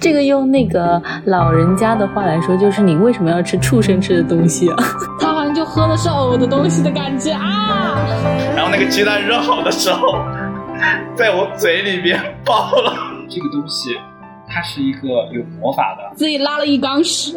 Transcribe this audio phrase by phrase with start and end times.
[0.00, 4.76] 这个用那个老人家的话来说，就是你为什么要吃畜生吃的东西啊？
[5.20, 7.96] 他好像就喝的是呕的东西的感觉啊。
[8.54, 10.18] 然后那个鸡蛋热好的时候，
[11.14, 13.14] 在我嘴里边爆了。
[13.28, 13.90] 这个东西，
[14.46, 16.14] 它是一个有魔法的。
[16.14, 17.34] 自己拉了一缸屎。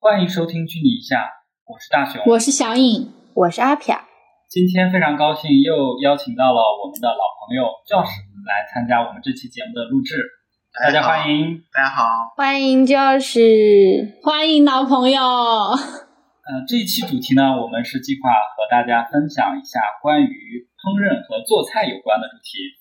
[0.00, 1.16] 欢迎收听《距离一下》，
[1.66, 4.00] 我是大熊，我是小颖，我是阿飘。
[4.48, 10.16] 今天非常高兴又邀请到了我们的老朋友教师来参加我们这期节目的录制，
[10.80, 12.06] 大家欢迎，大家好，
[12.36, 15.20] 欢迎就是，欢迎老朋友。
[15.20, 22.78] 呃，这一期主题呢，我们是计划和大家分享一下关于烹饪和做菜有关的主题。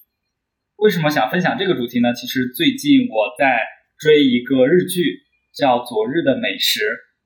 [0.77, 2.13] 为什么想分享这个主题呢？
[2.13, 3.65] 其实最近我在
[3.97, 5.25] 追一个日剧，
[5.57, 6.79] 叫《昨日的美食》，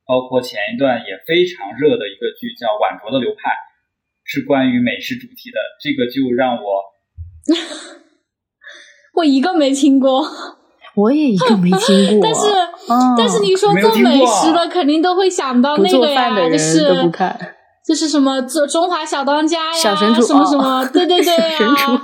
[0.08, 3.50] 包括前一段也非常热的一个剧叫《晚酌的流派》。
[4.24, 6.84] 是关于美食主题的，这个就让我，
[9.20, 10.24] 我一个没听过，
[10.94, 12.28] 我也一个没听过。
[12.28, 12.50] 但是，
[13.16, 17.10] 但是你说做美食的，肯定都会想到那个呀，就是
[17.86, 22.02] 就是什么做中华小当家呀，小神厨什么什么，对对对呀。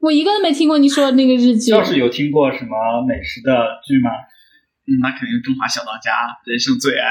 [0.00, 1.70] 我一个都没听过你说的那个日剧。
[1.70, 2.70] 要是有听过什么
[3.06, 3.52] 美食的
[3.86, 4.10] 剧吗？
[4.86, 6.10] 嗯，那肯定是中华小当家，
[6.44, 7.06] 人生最爱。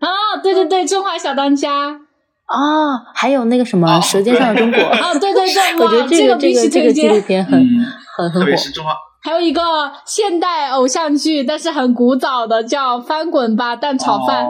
[0.00, 2.00] 啊，对对对，中华小当家。
[2.46, 7.52] 啊，还有那个什么《舌尖上的中国》啊，对对对， 我觉得这个这个这个纪录片很
[8.16, 8.50] 很很火。
[9.22, 9.62] 还有一个
[10.04, 14.46] 现代偶像剧，但是很古早的，叫《翻滚吧，蛋炒饭》。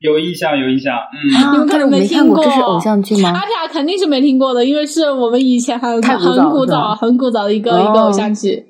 [0.00, 0.94] 有印象，有印象。
[0.94, 3.30] 嗯，你们可能没听过，这是偶像剧吗？
[3.30, 8.64] 阿雅肯定是没听过的，因为是我们以前很很古早、很古早的一个一个偶像剧。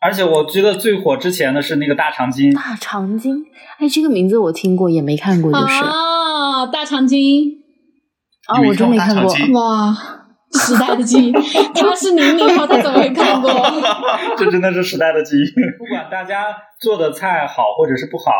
[0.00, 2.54] 而且我觉得最火之前的是那个大长今。
[2.54, 3.44] 大长今，
[3.78, 6.66] 哎，这个名字我听过，也没看过，就是啊。
[6.66, 7.58] 大长今
[8.46, 9.96] 啊，我真没看过哇！
[10.52, 11.32] 时代的记忆，
[11.74, 13.50] 他是零零后，他怎么会看过？
[14.36, 15.46] 这真的是时代的记忆。
[15.78, 18.32] 不管大家做的菜好或者是不好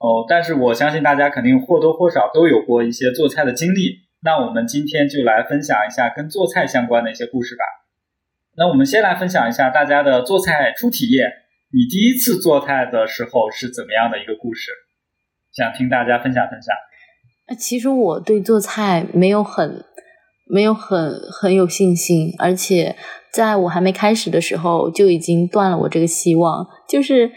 [0.00, 4.08] 哦，但是我相信大家肯定或多或少都有过一些做菜的经历。
[4.22, 7.62] 那我们今天就来分享一下跟做菜相关的一些故事吧。
[8.56, 11.30] 那我们先来分享一下大家的做菜初体验。
[11.70, 14.72] 你第一次做菜的时候是怎么样的一个故事？
[15.52, 16.74] 想听大家分享分享。
[17.58, 19.84] 其实我对做菜没有很
[20.50, 22.96] 没有很很有信心，而且
[23.32, 26.66] 在我还没开始的时候就已经断了我这个希望。
[26.88, 27.30] 就是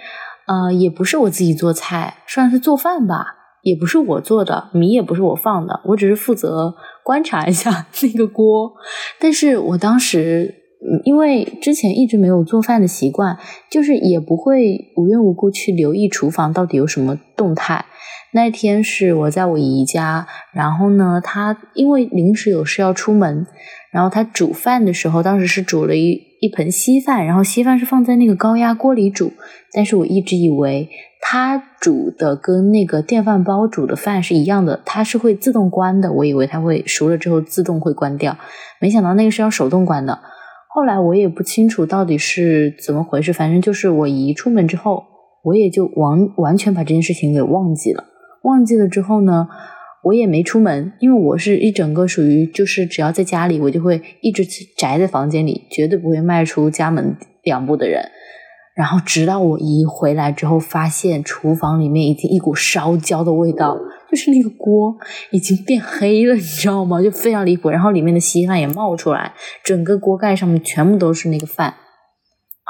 [0.48, 3.26] 呃，也不是我自己做菜，算是做饭吧，
[3.64, 6.74] 也不是我做的，米也不是我放的，我只是负责
[7.04, 8.74] 观察一下 那个锅。
[9.20, 10.56] 但是我当时
[11.04, 13.38] 因为之前一直没有做饭的习惯，
[13.70, 17.86] 就是也不会无缘无故去留意厨房到底有什么动态。
[18.34, 23.46] 那天是我在我姨家，然后呢，她因为临时有事要出门，
[23.92, 29.34] 然后她煮饭的时候，当时是煮了一一盆稀饭，然后稀饭是放在那个高压锅里煮，
[29.74, 38.38] 但是我一直以为她煮的跟那个电饭煲煮的饭是一样的，它是会自动关的，我以为它会熟了之后自动会关掉，
[38.80, 40.18] 没想到那个是要手动关的。
[40.74, 45.04] 后来我也不清楚到底是怎么回事，反正就是我姨出门之后，
[45.44, 48.06] 我也就完完全把这件事情给忘记了。
[48.44, 49.48] 忘记了之后呢，
[50.04, 54.44] 我也没出门，因为我是一整个属于就是只要在家里，我就会一直
[54.78, 58.10] 宅在房间里，绝对不会迈出家门两步的人。
[58.74, 63.78] 然后直到我一回来之后，发现厨房里面已经一股烧焦的味道，
[64.10, 64.96] 就是那个锅
[65.30, 67.02] 已经变黑了，你知道吗？
[67.02, 67.70] 就非常离谱。
[67.70, 71.76] 然后里面的稀饭也冒出来，整个锅盖上面全部都是那个饭。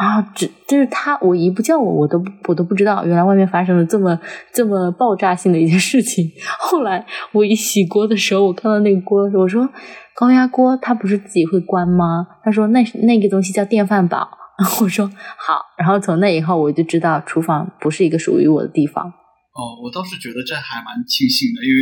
[0.01, 4.19] 啊，只就是他，我姨不叫我，我都我都不知道，原来外面发生了这么
[4.51, 6.27] 这么爆炸性的一件事情。
[6.57, 9.69] 后来我一洗锅的时候，我看到那个锅，我说
[10.15, 12.25] 高压锅它不是自己会关吗？
[12.43, 14.27] 他说那那个东西叫电饭煲。
[14.81, 15.05] 我说
[15.37, 19.05] 好，然后从那以后我就知道厨房不是一个属于我的地方。
[19.05, 21.79] 哦，我倒是觉得这还蛮庆幸的，因为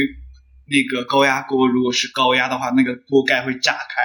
[0.67, 4.01] 那个高压锅如果是高压的话，那个锅盖会炸开。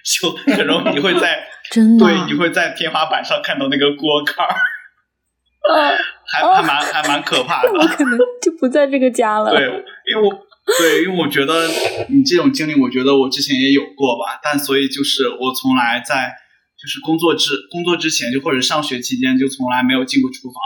[0.00, 1.38] 就很容易你会在
[1.70, 5.96] 真的对，你会在天花板上看到那个锅盖儿，
[6.26, 7.70] 还还蛮还蛮可怕的。
[7.72, 9.50] 我可能就不在这个家了。
[9.50, 9.62] 对，
[10.10, 10.34] 因为我
[10.78, 11.68] 对，因为我觉得
[12.08, 14.40] 你这种经历，我觉得我之前也有过吧。
[14.42, 16.34] 但所以就是我从来在
[16.76, 20.60] 就是工作之工作之前，就或者上学期间，就从来没有进过厨房。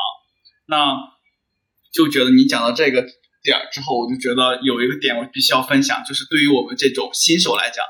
[0.66, 0.96] 那
[1.92, 3.02] 就觉得你讲到这个
[3.42, 7.84] 点儿之后，我就觉得有一个点我必须要分享，就是对于我们这种新手来讲。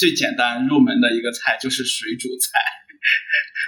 [0.00, 2.58] 最简单入门的一个菜就是水煮菜，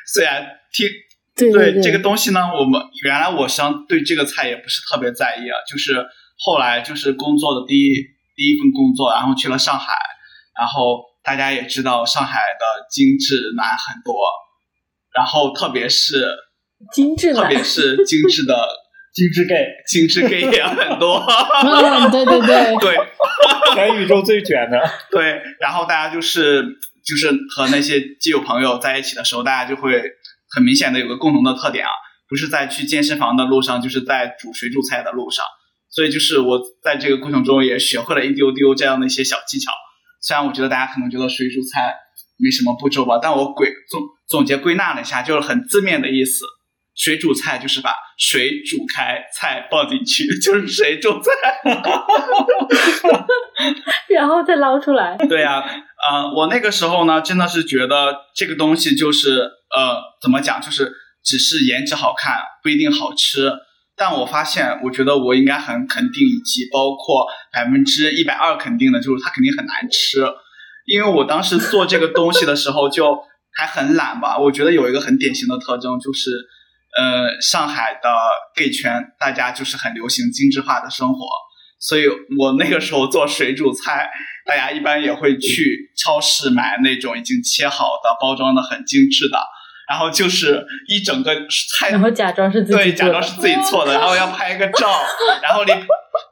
[0.06, 0.88] 虽然听
[1.36, 6.06] 对这个东西呢，我们原来我相对这个菜也不是特别在意啊，就是
[6.38, 7.92] 后来就是工作的第一
[8.34, 9.92] 第一份工作，然后去了上海，
[10.58, 14.14] 然后大家也知道上海的精致难很多，
[15.14, 16.34] 然后特别是
[16.94, 18.56] 精致特别是精致的
[19.12, 21.22] 精致 gay，精致 gay 也很多。
[21.64, 22.96] 嗯， 对对对 对，
[23.74, 24.80] 全宇宙最卷的。
[25.10, 26.62] 对，然后大家就是
[27.04, 30.02] 就是和那些基友朋友在一起的时候，大家就会
[30.54, 31.90] 很明显的有个共同的特点啊，
[32.26, 35.44] 不是在去健身房的路上，就是在煮水煮菜的路上。
[35.90, 39.70] 所以就是我在这个过程中也学会了一丢丢这样的一些小技巧。
[40.22, 41.94] 虽然我觉得大家可能觉得水煮菜
[42.38, 46.46] 没什么步骤吧，但我归总总结归纳了一下，就是很字面的意思。
[46.94, 51.30] 水煮菜就是把水煮开，菜放进去，就是水煮菜，
[54.08, 55.16] 然后再捞出来。
[55.28, 59.40] 对呀，呃，我那个时候呢，真的是觉得这个东西就是
[59.74, 60.92] 呃，怎么讲，就是
[61.24, 63.50] 只是颜值好看，不一定好吃。
[63.94, 70.26] 但我发现，我觉得我应该很肯定，以及包括百分之一百二肯定的，就是它肯定很难吃。
[70.86, 73.16] 因为我当时做这个东西的时候，就
[73.54, 74.38] 还很懒吧。
[74.38, 76.30] 我觉得有一个很典型的特征，就是
[76.96, 78.08] 呃，上海的
[78.54, 81.26] gay 圈，大家就是很流行精致化的生活。
[81.78, 82.04] 所以
[82.38, 84.10] 我那个时候做水煮菜，
[84.46, 89.38] 大家一般也会去超市买那种已经切好的、包装的很精致的。
[89.88, 91.34] 然后就是一整个
[91.78, 94.88] 菜，然后假装是自己对，假装是自己做的，然后要拍一个照，
[95.42, 95.72] 然后你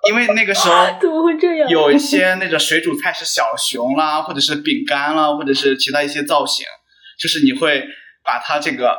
[0.08, 1.68] 因为那个时候怎么会这样？
[1.68, 6.64] 有一些那个水煮菜是小熊啦，或者是饼干啦，或者是其他一些造型，
[7.18, 7.84] 就是你会
[8.24, 8.96] 把它这个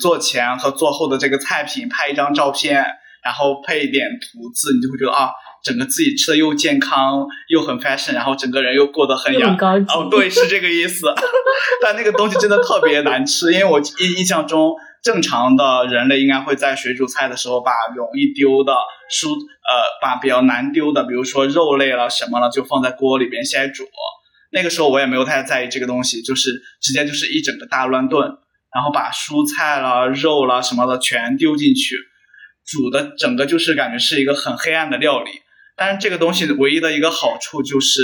[0.00, 2.84] 做前和做后的这个菜品拍一张照片，
[3.22, 5.30] 然后配一点图字，你就会觉得啊。
[5.64, 9.56] 整个自己吃的又健康又很 fashion，然后整个人又过得很洋
[9.88, 11.12] 哦，对，是这个意思。
[11.82, 18.74] 但那个东西真的特别难吃，因为我印印象中，正常的人类应该会在水煮菜的时候把容易丢的
[19.10, 23.82] 蔬呃，把比较难丢的，比如说肉类了什么了，就放在锅里边先煮。
[24.52, 26.50] 那个时候我也没有太在意这个东西，就是
[26.80, 28.30] 直接就是一整个大乱炖，
[28.76, 31.96] 然后把蔬菜啦、肉啦什么的全丢进去，
[32.66, 35.30] 煮的整个就是感觉是一个很黑暗的料理。
[35.78, 38.02] 但是这个东西唯一的一个好处就是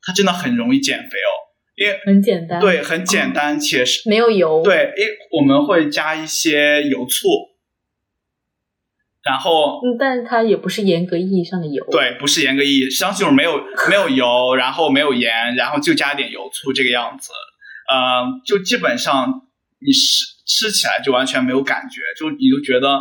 [0.00, 1.34] 它真的很容易减肥哦，
[1.74, 7.26] 因为很简单，对，很简单且是没有油，对，因为我们会加一些油醋，
[9.24, 17.32] 然后，嗯，但它也不是严格意义上的油，对，不是严格意义，实际上就是没有没有油，然后没有盐，然后就加点油醋这个样子，
[17.92, 19.42] 嗯，就基本上
[19.84, 23.00] 你吃吃起来就完全没有感觉，就你就觉得。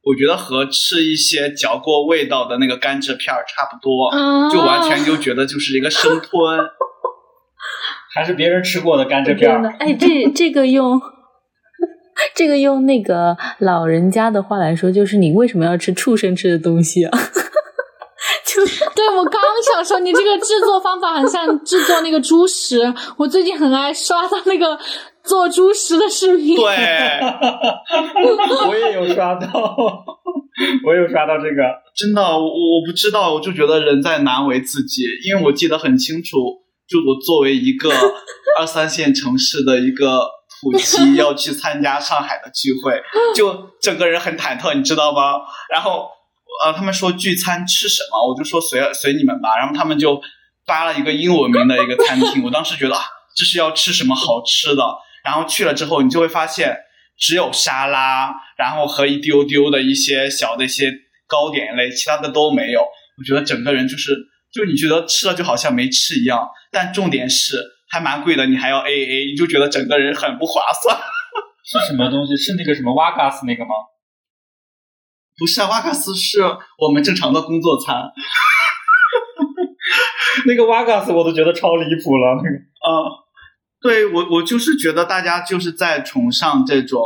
[0.00, 4.10] 我觉得和吃一些嚼过味道的那个甘蔗片儿差不多，
[4.50, 6.30] 就完全就觉得就是一个生吞，
[8.14, 9.76] 还是别人吃过的甘蔗片儿。
[9.78, 10.98] 哎，这这个用
[12.34, 17.18] 这个用那个老人家的话来说，就是你为什么要吃畜生吃的东西啊？
[19.16, 19.40] 我刚
[19.74, 22.92] 想说，你这个制作方法很像制作那个猪食。
[23.16, 24.78] 我最近很爱刷到那个。
[25.24, 26.64] 做猪食的视频，对，
[28.66, 29.46] 我也有刷到，
[30.86, 31.62] 我有刷到这个，
[31.94, 36.38] 真的，我我不知道，我就觉得人在难为自己，因为我记得很清楚，
[36.88, 37.90] 就我作为一个
[38.58, 40.18] 二三线城市的一个
[40.62, 42.98] 土鸡，要去参加上海的聚会，
[43.34, 45.34] 就整个人很忐忑，你知道吗？
[45.70, 46.08] 然后
[46.64, 50.20] 呃，他们说聚餐吃什么，我就说随随你们吧，然后他们就
[50.66, 53.00] 发了一个英文名的一个餐厅，我当时觉得啊，
[53.36, 54.84] 这是要吃什么好吃的。
[55.24, 56.76] 然后去了之后，你就会发现
[57.18, 60.92] 只有沙拉，然后和一丢丢的一些小的一些
[61.26, 62.80] 糕点类，其他的都没有。
[62.80, 64.12] 我觉得整个人就是，
[64.52, 66.48] 就你觉得吃了就好像没吃一样。
[66.70, 67.56] 但重点是
[67.90, 70.96] 还蛮贵的，你还要 A A，你就觉得整个人很不划算。
[71.64, 72.36] 是什么东西？
[72.36, 73.70] 是那个什么瓦嘎斯那个吗？
[75.38, 77.96] 不是啊，瓦卡斯是我们正常的工作餐。
[80.46, 83.24] 那个瓦卡斯我都觉得超离谱了，那个啊。
[83.80, 87.00] 对我，我就是觉得大家就是在崇尚这种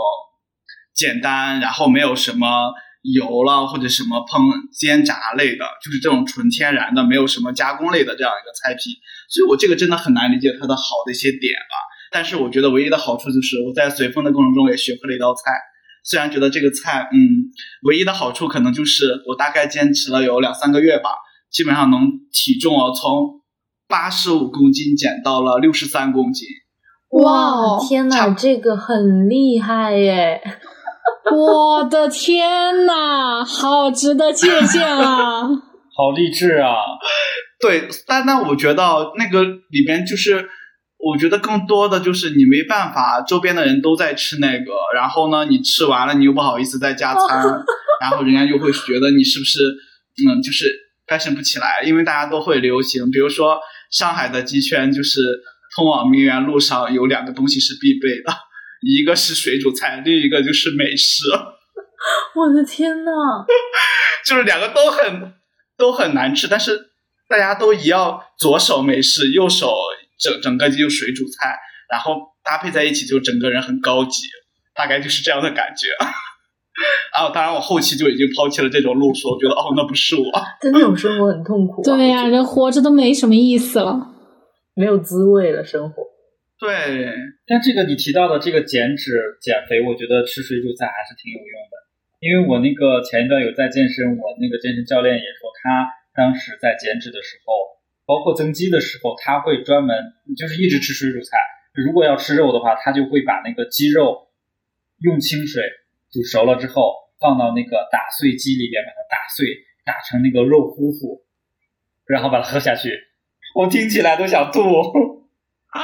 [0.95, 2.73] 简单，然后没有什么
[3.03, 4.41] 油了或者什么烹
[4.73, 8.95] 煎炸类的，就是这种纯天然的，没有什么加工类的这样一个菜品。
[9.29, 11.77] 所以我这个真的很难理解它的好的一些点吧。
[12.11, 15.43] 但是我觉得唯一的好处就是我在随风的过程中也学会了一道菜。
[16.03, 17.19] 虽然觉得这个菜，嗯，
[17.89, 21.11] 唯一的好处可能就是我大概坚持了有两三个月吧，
[21.51, 22.01] 基本上能
[22.33, 23.41] 体重哦从
[23.89, 26.49] 八十五公斤减到了六十三公斤。
[27.23, 30.41] 哇，天呐，这个很厉害耶！
[31.31, 35.43] 我的天呐，好值得借鉴啊！
[35.95, 36.75] 好励志啊！
[37.61, 40.49] 对，但但我觉得那个里边就是，
[41.03, 47.45] 我觉得更多的就是你没办法，周边的人都在吃那个，然后呢，你吃完了你又不好意思再加餐，
[48.01, 50.65] 然后人家又会觉得你是不是嗯，就是
[51.07, 53.59] fashion 不起来，因为大家都会流行，比如说
[53.91, 55.21] 上海的鸡圈就是。
[55.75, 58.31] 通往名媛路上有两个东西是必备的，
[58.83, 61.23] 一个是水煮菜，另一个就是美食。
[62.37, 63.11] 我的天呐！
[64.23, 65.33] 就是两个都很
[65.79, 66.91] 都很难吃，但是
[67.27, 69.75] 大家都一样，左手美式，右手
[70.23, 71.59] 整整个就水煮菜，
[71.91, 72.15] 然后
[72.45, 74.23] 搭配在一起，就整个人很高级，
[74.75, 75.89] 大概就是这样的感觉。
[77.13, 80.25] 啊，当然我后期就已经抛弃了这种路数，我觉得哦，那不是我。
[80.61, 81.85] 但那种生活很痛苦、啊。
[81.85, 84.09] 对呀、人活着都没什么意思了。
[84.75, 86.03] 没有滋味了，生活。
[86.59, 86.73] 对，
[87.47, 89.13] 但这个你提到的这个减脂
[89.43, 91.75] 减肥，我觉得吃水煮菜还是挺有用的。
[92.23, 97.53] 因为我那个前一段有在健身，我那个健身教练也说，他当时在减脂的时候，
[98.13, 99.97] 包括增肌的时候，他会专门
[100.37, 101.39] 就是一直吃水煮菜。
[101.73, 104.29] 如果要吃肉的话，他就会把那个鸡肉
[105.01, 105.63] 用清水
[106.11, 109.47] 煮熟了之后，放到那个打碎机里边，把它打碎，
[109.87, 111.25] 打成那个肉糊糊，
[112.05, 112.91] 然后把它喝下去。
[113.55, 114.61] 我听起来都想吐。
[115.69, 115.81] 啊，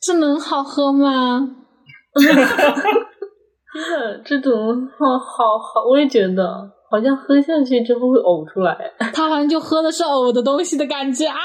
[0.00, 1.56] 这能好喝吗？
[2.14, 2.36] 真
[3.90, 8.76] 的，这种好好好，我也觉得好像喝下去之后会呕出来。
[9.14, 11.38] 他好像就喝的是呕的东西的感觉啊！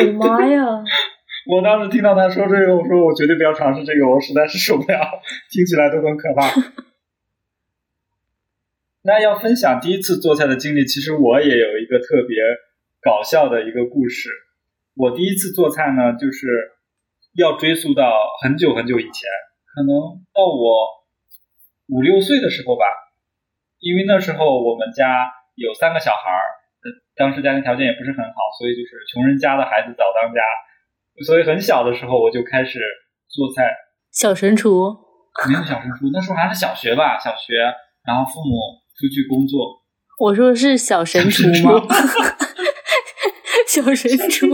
[0.00, 0.64] 我的妈呀！
[1.50, 5.00] 我当时听到他说这个，我说我绝对不要尝试这个，我实在是受不了，
[5.50, 6.52] 听起来都很可怕。
[9.02, 12.36] 那要分享第一次做菜的经历，其实我也有一个特别
[13.00, 14.28] 搞笑的一个故事。
[14.94, 16.46] 我第一次做菜呢，就是
[17.34, 19.30] 要追溯到很久很久以前，
[19.74, 19.88] 可能
[20.34, 20.97] 到我
[21.88, 22.84] 五六岁的时候吧。
[23.80, 26.42] 因为那时候我们家有三个小孩儿，
[26.82, 30.40] 呃当时家庭条件也不是很好，所以就是穷人家的孩子早当家。
[31.24, 32.80] 所以很小的时候我就开始
[33.28, 33.70] 做菜，
[34.10, 34.96] 小神厨，
[35.48, 37.54] 没有小神厨，那时候还是小学吧，小学，
[38.04, 38.56] 然后父母
[38.98, 39.82] 出去工作，
[40.18, 41.86] 我说的是小神厨吗？
[43.66, 44.46] 小神厨，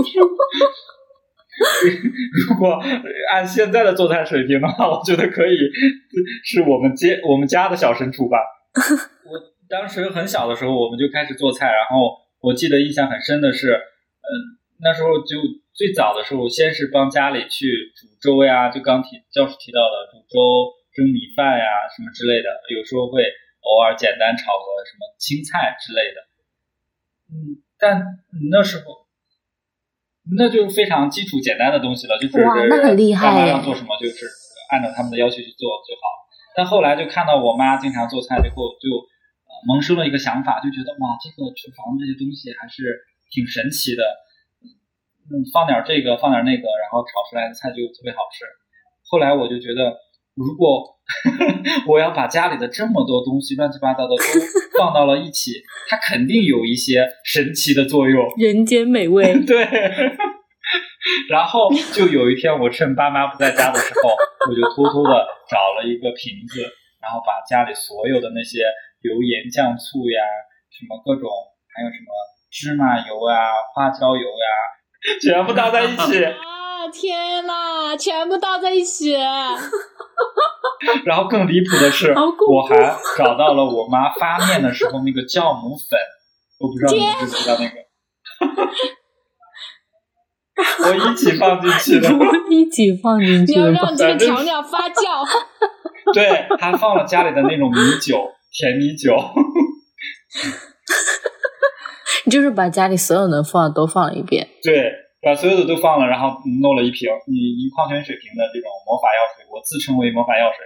[2.48, 2.82] 如果
[3.32, 5.56] 按现在的做菜水平的话， 我觉得可以
[6.44, 8.38] 是我们接我们家的小神厨吧。
[9.24, 14.28] 我当时很小的时候，我们就开始做菜，然后我记得印象很深的是，嗯，
[14.82, 15.38] 那时候就
[15.72, 20.38] 最早的时候，先是帮家里去煮粥呀，就刚提教师提到的煮粥、
[20.92, 23.22] 蒸米饭呀什么之类的，有时候会
[23.62, 26.20] 偶尔简单炒个什么青菜之类的。
[27.30, 28.02] 嗯，但
[28.50, 29.03] 那时候
[30.36, 34.24] 那就非常基础简单的东西了，就是哇那很厉害爸妈耶要做什么，就是
[34.72, 36.24] 按照他们的要求去做就好。
[36.56, 38.88] 但后来就看到我妈经常做菜之后，就
[39.44, 44.02] 呃萌生了一个想法，就觉得哇，这个厨房这些东西还是挺神奇的。
[45.28, 48.44] 嗯，放点这个，放点那个，然后炒出来的菜就特别好吃。
[49.08, 49.96] 后来我就觉得，
[50.36, 50.93] 如果
[51.86, 54.22] 我要把家里的这么多东西乱七八糟的都
[54.78, 55.52] 放到了一起，
[55.88, 58.24] 它肯定有一些神奇的作用。
[58.38, 59.34] 人间美味。
[59.44, 59.64] 对。
[61.28, 64.10] 然后就有一天，我趁爸妈不在家的时候，
[64.48, 66.62] 我就偷偷的找了一个瓶子，
[67.00, 68.60] 然后把家里所有的那些
[69.02, 70.20] 油盐酱醋呀，
[70.72, 71.28] 什么各种，
[71.76, 72.08] 还有什么
[72.50, 74.48] 芝麻油啊、花椒油呀，
[75.20, 76.24] 全部倒在一起。
[76.84, 79.14] 啊，天呐，全部倒在一起！
[81.06, 82.76] 然后更离谱的是，我还
[83.16, 85.98] 找到了我妈发面的时候那个酵母粉，
[86.60, 87.74] 我不知道你们知不知道那个。
[90.86, 92.08] 我一起放进去的，
[92.50, 95.26] 一起放进去你要让这个调料发酵。
[96.12, 99.16] 对，还放了家里的那种米酒，甜米酒。
[102.26, 104.48] 你就是把家里所有能放的都放了一遍。
[104.62, 104.92] 对，
[105.24, 110.58] 把所有的都放了，然后弄了一瓶你一矿泉水瓶的这种魔法药水，我自称为魔法药水。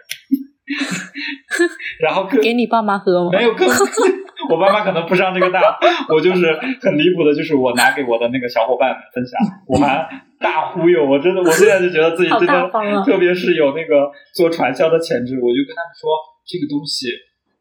[2.00, 3.30] 然后给你爸妈喝吗？
[3.32, 3.66] 没有更，
[4.52, 5.62] 我爸妈可能不上这个当，
[6.10, 10.06] 我就是很离谱的，就是我拿给我的那个小伙伴们分享，我还
[10.38, 12.70] 大忽悠，我真的，我现在就觉得自己真的
[13.04, 16.12] 特别是有那个做传销的潜质，我就跟他们说，
[16.44, 17.08] 这个东西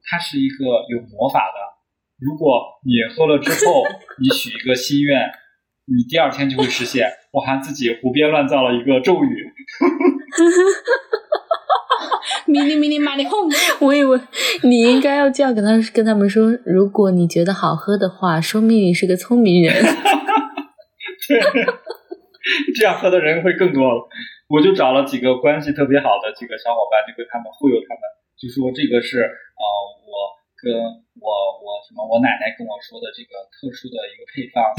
[0.04, 1.58] 它是一个有魔法的，
[2.20, 3.84] 如果你喝了之后，
[4.20, 5.32] 你许一个心愿，
[5.88, 7.10] 你第二天就会实现。
[7.32, 9.52] 我还自己胡编乱造了一个咒语，
[12.48, 14.20] 迷你迷你马里哄，我以为
[14.64, 19.74] 你应该要这样跟他跟他们说，如果你觉得好喝的话，说明你是个聪明人。
[21.28, 21.40] 对，
[22.76, 24.08] 这样喝的人会更多了。
[24.48, 28.02] 我就找了几个关系特别好的几个小伙伴，就跟他们忽悠他们，
[28.40, 29.97] 就说这个是呃我
[30.58, 31.30] 跟我
[31.62, 34.62] 我什么我奶奶跟我说的这个特殊的一个配方。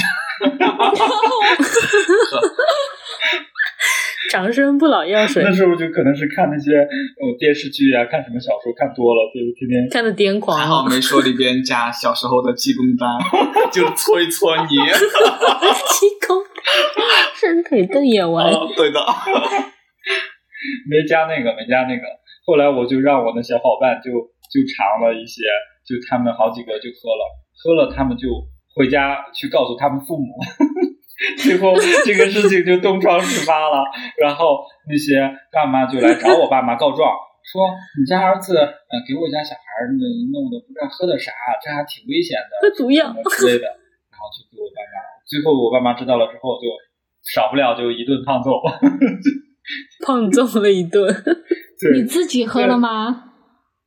[4.30, 13.08] 长生不老药水那时候就可能是看那些呃电视剧啊，看什么小说看多了，就天天看的癫狂还好，没说里边加小时候的济公丹，
[13.72, 14.68] 就搓一搓泥。
[14.68, 16.44] 气功
[17.34, 18.52] 是伸腿瞪眼丸。
[18.52, 19.00] 哦，对的，
[20.90, 22.02] 没加那个，没加那个。
[22.44, 24.10] 后来我就让我的小伙伴就
[24.48, 25.42] 就尝了一些，
[25.84, 27.22] 就他们好几个就喝了，
[27.56, 28.28] 喝了他们就
[28.74, 30.36] 回家去告诉他们父母，
[31.38, 31.74] 最后
[32.04, 33.84] 这个事情就东窗事发了。
[34.16, 35.20] 然后那些
[35.52, 37.12] 爸妈就来找我爸妈告状，
[37.44, 39.92] 说你家儿子呃给我家小孩儿
[40.32, 43.66] 弄的不知道喝的啥，这还挺危险的，喝毒药之类的。
[44.10, 46.66] 然后就给我爸妈，最后我爸妈知道了之后，就
[47.22, 48.50] 少不了就一顿胖揍。
[50.04, 51.06] 胖揍了一顿。
[51.94, 53.27] 你自己喝了吗？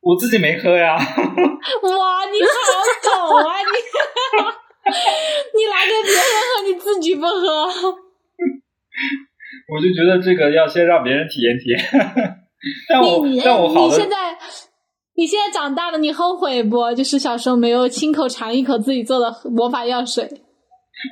[0.02, 0.94] 我自己没喝呀。
[0.98, 1.00] 哇，
[2.30, 2.48] 你好
[3.02, 3.64] 狗啊你！
[5.54, 7.66] 你拿给别人喝，你自己不喝。
[9.68, 11.78] 我就觉得这个要先让别人体验体验。
[12.88, 14.36] 但我你但我好你现在
[15.14, 16.92] 你现在长大了，你后悔不？
[16.94, 20.24] 就是小时候没有亲口尝一口自己做的魔法药水。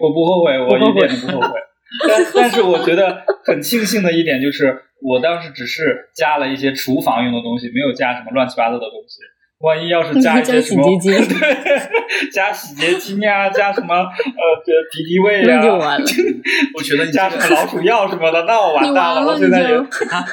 [0.01, 1.61] 我不后悔，我一点都不后悔。
[2.09, 9.19] 但但是我觉得很庆幸的一点就是，我当时只是加了一些厨房用的东西，没有加什么乱七八糟的东西。
[9.61, 16.07] 万一要是加一些什么，加洗洁精 对，加洗洁精呀，加什么呃这敌敌畏那就呀，完了。
[16.79, 20.25] 我觉得你加，什么老鼠药什么的，那我完蛋了我现在也啊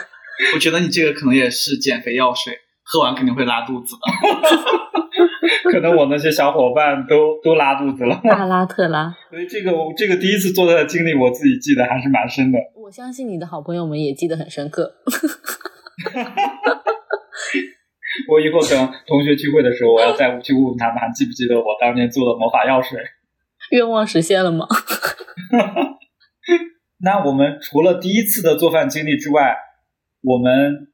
[0.54, 2.54] 我觉得你这个可能也是减肥药水，
[2.90, 4.02] 喝完肯定会拉肚子的。
[5.72, 8.20] 可能我那些小伙伴都都拉肚子了。
[8.24, 12.58] 大拉特拉，所以这个我这个第一次做菜的经历，我自己记得还是蛮深的。
[12.76, 14.96] 我相信你的好朋友们也记得很深刻。
[18.30, 23.00] 我以后等同学聚会的时候，我要再去问问他们，还记不记得我当年做的魔法药水？
[23.72, 24.66] 愿望实现了吗？
[27.04, 29.56] 那我们除了第一次的做饭经历之外，
[30.24, 30.88] 我们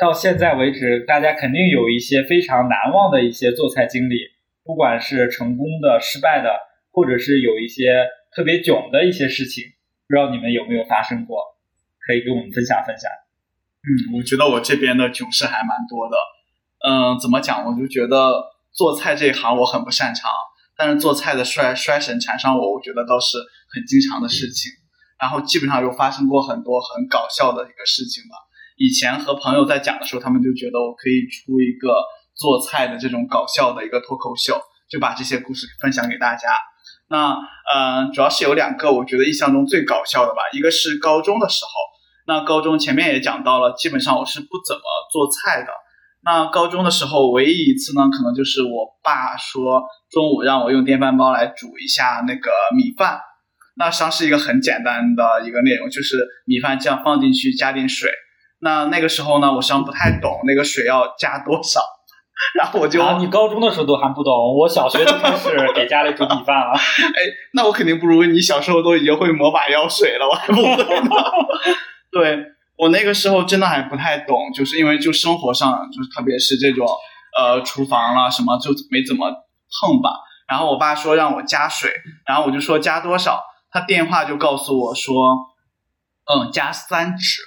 [0.00, 4.16] 到现在为止，大家肯定有一些非常难忘的一些做菜经历，
[4.64, 6.48] 不管是成功的、失败的，
[6.90, 9.64] 或者是有一些特别囧的一些事情，
[10.08, 11.36] 不知道你们有没有发生过？
[12.06, 13.10] 可以跟我们分享分享。
[13.84, 16.16] 嗯，我觉得我这边的囧事还蛮多的。
[16.88, 17.66] 嗯，怎么讲？
[17.66, 18.32] 我就觉得
[18.72, 20.30] 做菜这一行我很不擅长，
[20.78, 23.36] 但是做菜的摔摔神缠上我，我觉得倒是
[23.68, 24.72] 很经常的事情。
[25.20, 28.48] 然后基本上又发生过很多很搞笑的一个事情吧。
[28.80, 31.92] 以前和朋友在讲的时候，他们就觉得我可以出一个
[32.34, 36.48] 做菜的这种搞笑的一个脱口秀，就把这些故事分享给大家。
[37.10, 37.36] 那
[37.74, 41.70] 嗯、呃主要是有两个我觉得印象中最搞笑的吧，一个是高中的时候。
[42.26, 45.68] 那高中前面也讲到了，基本上我是不怎么做菜的。
[46.24, 53.20] 那高中的时候，唯一一次呢，可能就是我爸说中午让我用电饭煲来煮一下那个米饭。
[53.76, 56.16] 那实际上是一个很简单的一个内容，就是
[56.46, 58.10] 米饭这样放进去，加点水。
[58.60, 61.80] 那那个时候呢，我实际上不太懂那个水要加多少，
[62.58, 66.72] 然后我就啊，你高中的时候都还不懂，我小学就开始给家里煮米饭了。
[66.76, 67.20] 哎
[67.54, 71.10] 那我肯定不如你小时候都已经会魔法药水了，我还不会呢。
[72.12, 72.38] 对
[72.76, 76.86] 我那个时候真的还不太懂，就是因为就生活上，就是特别是这种
[77.38, 80.10] 呃厨房啦什么就没怎么碰吧。
[80.48, 81.92] 然后我爸说让我加水，
[82.26, 85.14] 然后我就说加多少，他电话就告诉我说，
[86.26, 87.42] 嗯，加三指，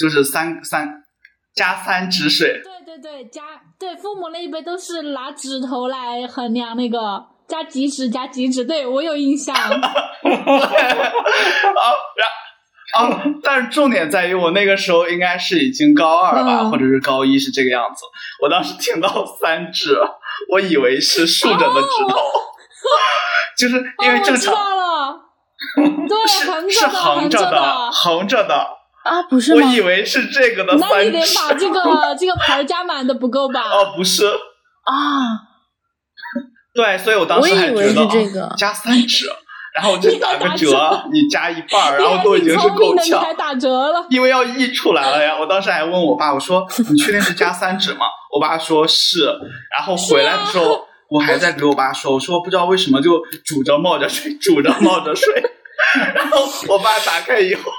[0.00, 1.04] 就是三三
[1.54, 2.62] 加三指水。
[2.64, 3.42] 对对对，加
[3.78, 9.54] 对父母那一辈都是拿指头来衡量那个加几指加几指，对我有印象。
[9.54, 9.70] 啊，
[12.16, 12.28] 然
[12.92, 18.04] 啊，但是重点在于我那个时候应该是已经高二吧，嗯或者是高一，是这个样子。
[18.42, 19.96] 我当时听到三指，
[20.50, 22.18] 我以为是竖着的指头，
[23.56, 25.20] 就是因为我知常、道了，
[26.08, 26.16] 对，
[26.50, 27.90] 横是着的，横着的。
[27.92, 28.68] 横着的，
[29.04, 29.62] 啊，不是我？
[29.62, 31.20] 以为是这个的那你得。
[31.34, 31.82] 把这个
[32.18, 33.62] 这个牌加满的不够吧？
[33.62, 34.34] 哦，不是，啊，
[36.74, 39.26] 对，所以我当时我以为是还觉得这个哦加三指，
[39.74, 43.20] 然后我就你打个打折折，你加一半儿， 然后都已经是够呛。
[43.20, 44.06] 还打折了。
[44.10, 45.36] 因为要溢出来了呀。
[45.38, 48.06] 我当时还问我爸，我说 你确定是加三指吗？
[48.34, 49.24] 我爸说是。
[49.74, 55.42] 然后回来的时候，我还在给我爸说，我说不知道为什么就煮着冒着水，煮着冒着水。
[56.14, 57.72] 然后我爸打开以后，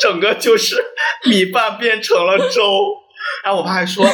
[0.00, 0.76] 整个就是
[1.24, 2.62] 米饭变成了粥。
[3.42, 4.06] 然后我爸还说：“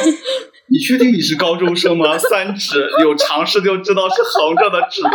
[0.71, 2.17] 你确定你是高中生吗？
[2.17, 5.09] 三指有常识就知道是横着的指头。”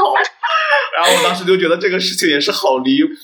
[0.95, 3.14] 然后我当时就觉得这个事情也是好离谱。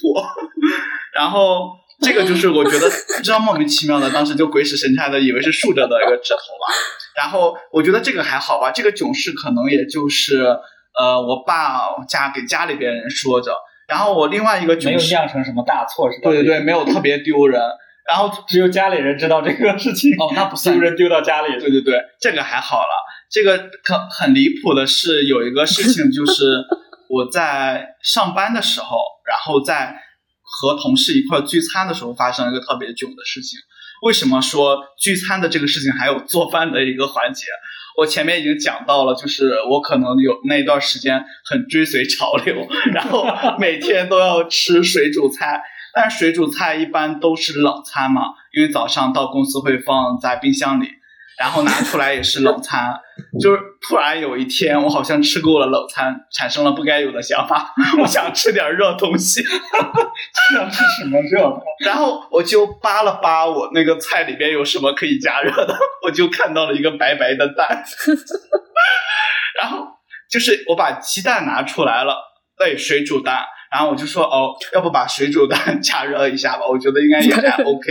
[1.14, 6.74] 然后这个就是我觉得不知道莫名其妙的，当时就鬼使神差的以为是竖着的一个指头吧。
[7.16, 10.42] 然后我觉得这个还好吧，这个囧事可能也就是
[10.98, 13.56] 呃我爸家给家里边人说着，
[13.88, 16.30] 然后我另外一个没有，酿成什么大错是吧？
[16.30, 17.60] 对对对，没有特别丢人。
[18.08, 20.12] 然后 只有家里人知道这个事情。
[20.18, 21.58] 哦，那不 算丢人丢到家里。
[21.58, 23.04] 对对对，这个还好了。
[23.30, 26.44] 这个很很离谱的是，有一个事情就是
[27.08, 29.96] 我在上班的时候，然后在
[30.60, 33.58] 和同事一块聚餐的时候发生了一个特别囧的事情。
[34.02, 37.46] 为什么说聚餐的这个事情还有做饭的一个环节？
[37.96, 43.24] 我前面已经讲到了，就是我可能有那段时间很追随潮流， 然后
[43.58, 45.62] 每天都要吃水煮菜，
[45.94, 50.88] 但是水煮菜一般都是冷餐嘛，因为早上到公司会放在冰箱里。
[51.38, 52.94] 然后拿出来也是冷餐，
[53.40, 59.42] 就是突然有一天，我好像吃够了冷餐，产生了不该有的想法， 我想吃点热东西，
[60.52, 61.62] 想 吃什么热的？
[61.84, 67.84] 然后我就扒了扒我那个菜里边有什么可以加热的，我就看到了一个白白的蛋，
[69.60, 69.86] 然后
[70.30, 72.16] 就是我把鸡蛋拿出来了，
[72.56, 73.44] 对，水煮蛋。
[73.74, 76.60] 然后我就说哦，要不把水煮蛋 加热一下吧？
[76.70, 77.90] 我觉得应该也还 OK。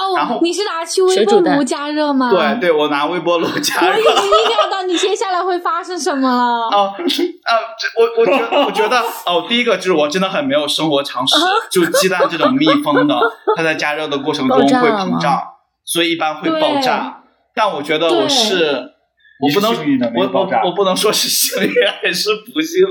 [0.00, 2.30] 哦，然后你是拿去微波炉加热吗？
[2.32, 3.88] 对对，我拿微波炉加热。
[3.92, 6.68] 我已经预料到你接下来会发生什么了。
[6.74, 7.52] 哦，啊，
[7.98, 11.36] 我我觉得我觉得哦，第一个就是我真的很没有生活常识，
[11.70, 13.14] 就鸡蛋这种密封的，
[13.54, 15.42] 它在加热的过程中会膨胀，
[15.84, 17.22] 所以一般会爆炸。
[17.54, 18.94] 但我觉得我是。
[19.40, 22.84] 我不能，我我我不能说是幸运还是不幸，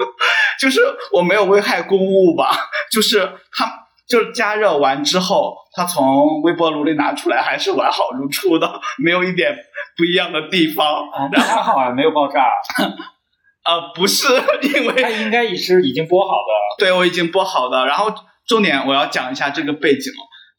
[0.59, 0.79] 就是
[1.11, 2.57] 我没有危害公物吧。
[2.89, 3.19] 就是
[3.51, 3.69] 它，
[4.07, 9.53] 就是加热完之后，它从微波炉里拿出来还是完好如初的，没有一点
[9.97, 11.09] 不一样的地方。
[11.11, 12.45] 啊 那还好啊，没有爆炸。
[13.65, 14.25] 呃，不是，
[14.61, 16.85] 因为它应该也是已经剥好的。
[16.85, 17.85] 对，我已经剥好的。
[17.85, 18.13] 然后
[18.47, 20.13] 重点我要讲一下这个背景，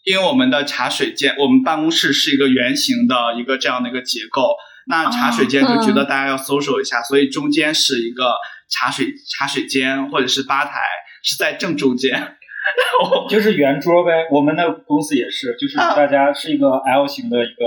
[0.05, 4.55] 因为我们的茶水间，我们办公室是一个圆形的一个这样的一个结构。
[4.89, 8.33] 那茶水间就觉得大家要搜索一下，所以中间是一个
[8.71, 10.81] 茶水茶水间或者是吧台，
[11.23, 12.37] 是在正中间，
[13.29, 14.27] 就是圆桌呗。
[14.31, 17.65] 我们的公司也是，就是大家是一个 L 型的一个，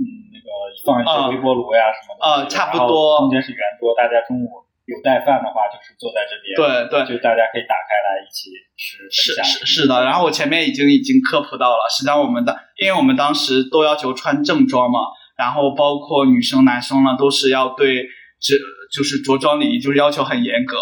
[0.00, 0.48] 嗯，那个
[0.86, 3.18] 放一些微波炉呀什么的，啊，差不多。
[3.20, 4.48] 中间是圆桌，大家中午
[4.86, 8.48] 有带饭的话，就是坐在这边，对对，就大家可以打开来一起
[8.80, 9.04] 吃。
[9.10, 15.00] 是是是的，然后我前面已经已经科普到了，实际上我们的，因为我们当时都要求穿正装嘛。
[15.36, 18.02] 然后包括女生、男生呢，都是要对
[18.40, 18.54] 这
[18.92, 20.76] 就是着装礼仪就是要求很严格。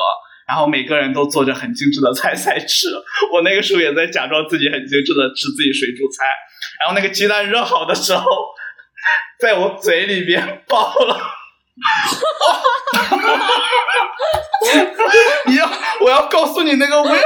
[0.47, 2.89] 然后每个人都做着很精致的菜菜吃。
[3.33, 6.25] 我那个时候也在假装自己很精致的吃自己水煮菜。
[6.81, 8.25] 然后那个鸡蛋热好的时候，
[9.41, 11.19] 在我嘴里边爆了。
[15.47, 15.69] 你要
[16.01, 17.19] 我要告诉你那个味，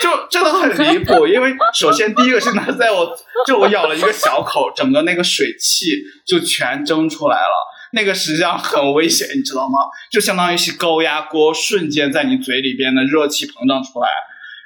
[0.00, 1.26] 就真的很离谱。
[1.28, 5.86] 因为首先第一个是它在我就我咬了一个小口，整个那个水汽
[6.26, 7.52] 就全蒸出来了。
[7.92, 9.78] 那个实际上很危险，你知道吗？
[10.10, 14.08] 就相当于是高压锅瞬间在你嘴里边的热气膨胀出来。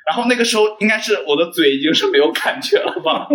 [0.07, 3.27] 然后那个时候应该是我的嘴已经是没有感觉了吧。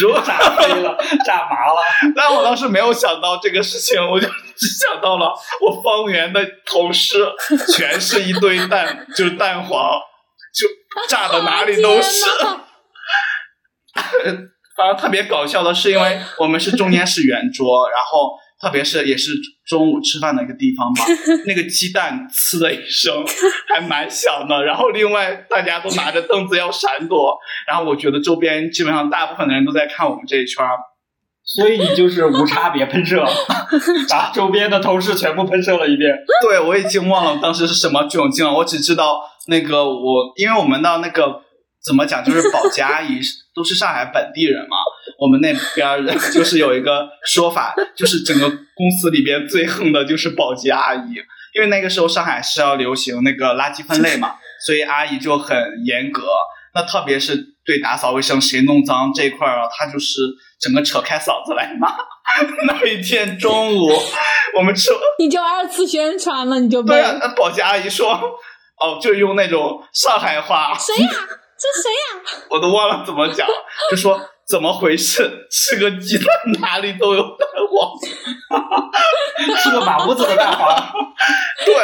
[0.00, 1.80] 如果炸飞了，炸麻了，
[2.16, 7.26] 但我当时没有想到这个事情，我就只想到了我方圆的同事
[7.74, 10.00] 全是一堆蛋，就是蛋黄，
[10.54, 10.68] 就
[11.08, 12.24] 炸的哪里都是。
[14.76, 18.38] 反正特别搞笑的是，因为我们是中间是圆桌，然后。
[18.62, 19.32] 特别是也是
[19.66, 21.04] 中午吃饭的一个地方吧，
[21.46, 23.12] 那个鸡蛋呲的一声
[23.68, 24.64] 还蛮响的。
[24.64, 30.78] 然后另外大家都拿着凳子要闪躲，然后我觉得周边基本上大部分的人都在看我们这一圈儿，
[31.44, 33.26] 所以你就是无差别喷射，
[34.08, 36.16] 把周边的同事全部喷射了一遍。
[36.48, 41.42] 对，我已经忘了当时是什么窘境了，我只知道那个我，因为我们的那个。
[41.84, 42.22] 怎么讲？
[42.22, 43.18] 就是保洁阿姨
[43.54, 44.76] 都是上海本地人嘛。
[45.18, 51.14] 我们那边人就是有一个说法， 就是整个公司里边最横的就是保洁阿姨。
[51.54, 56.22] 因为那个时候上海是要流行那个垃圾分类嘛， 所以阿姨就很严格。
[56.74, 57.36] 那特别是
[57.66, 60.22] 对打扫卫生，谁弄脏这块儿啊，她就是
[60.58, 61.94] 整个扯开嗓子来骂。
[62.66, 63.90] 那一天中午，
[64.56, 67.20] 我们吃，你就二次宣传了，你就对啊。
[67.36, 68.08] 保洁阿姨说，
[68.80, 70.72] 哦，就用那种上海话。
[70.78, 71.10] 谁呀？
[71.62, 72.42] 这谁呀？
[72.50, 73.46] 我都忘了怎么讲，
[73.90, 75.46] 就说怎么回事？
[75.50, 76.26] 吃个鸡蛋
[76.60, 80.92] 哪里都有蛋黄，吃个马屋子的蛋黄。
[81.64, 81.74] 对，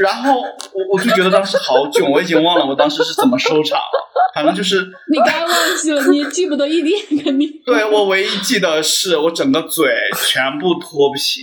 [0.00, 4.06] 然然后我我就觉得当时好囧，我已经忘了我当时是怎么收场了。
[4.34, 7.50] 反正就是你该忘记了，你记不得一点肯定。
[7.64, 9.90] 对我唯一记得是我整个嘴
[10.26, 11.40] 全部脱皮，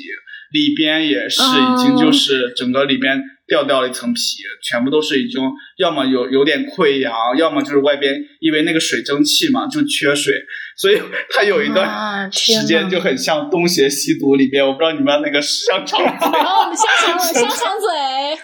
[0.51, 3.21] 里边也是已经就是整个里边。
[3.53, 4.19] 掉掉了一层皮，
[4.67, 5.39] 全部都是已经
[5.77, 10.33] 要么有有点溃疡，要么就是外边因为那个水蒸气嘛就缺水，
[10.75, 18.39] 所以他有一段时间就很像《东邪西毒》里边，我不知道你们那个香肠嘴，哦，香肠香肠嘴，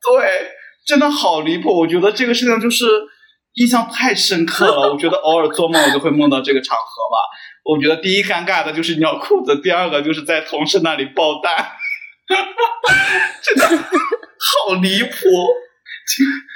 [0.00, 0.52] 对，
[0.86, 1.76] 真的好离谱。
[1.80, 2.86] 我觉得这个事情就是
[3.54, 4.92] 印象太深刻了。
[4.92, 7.18] 我觉得偶尔做梦我就会梦到这个场合吧。
[7.64, 11.66] 我觉得第一尴尬的就是尿裤子，第二个就是在同事那里爆蛋，
[13.42, 13.84] 真的。
[14.68, 15.14] 好离谱！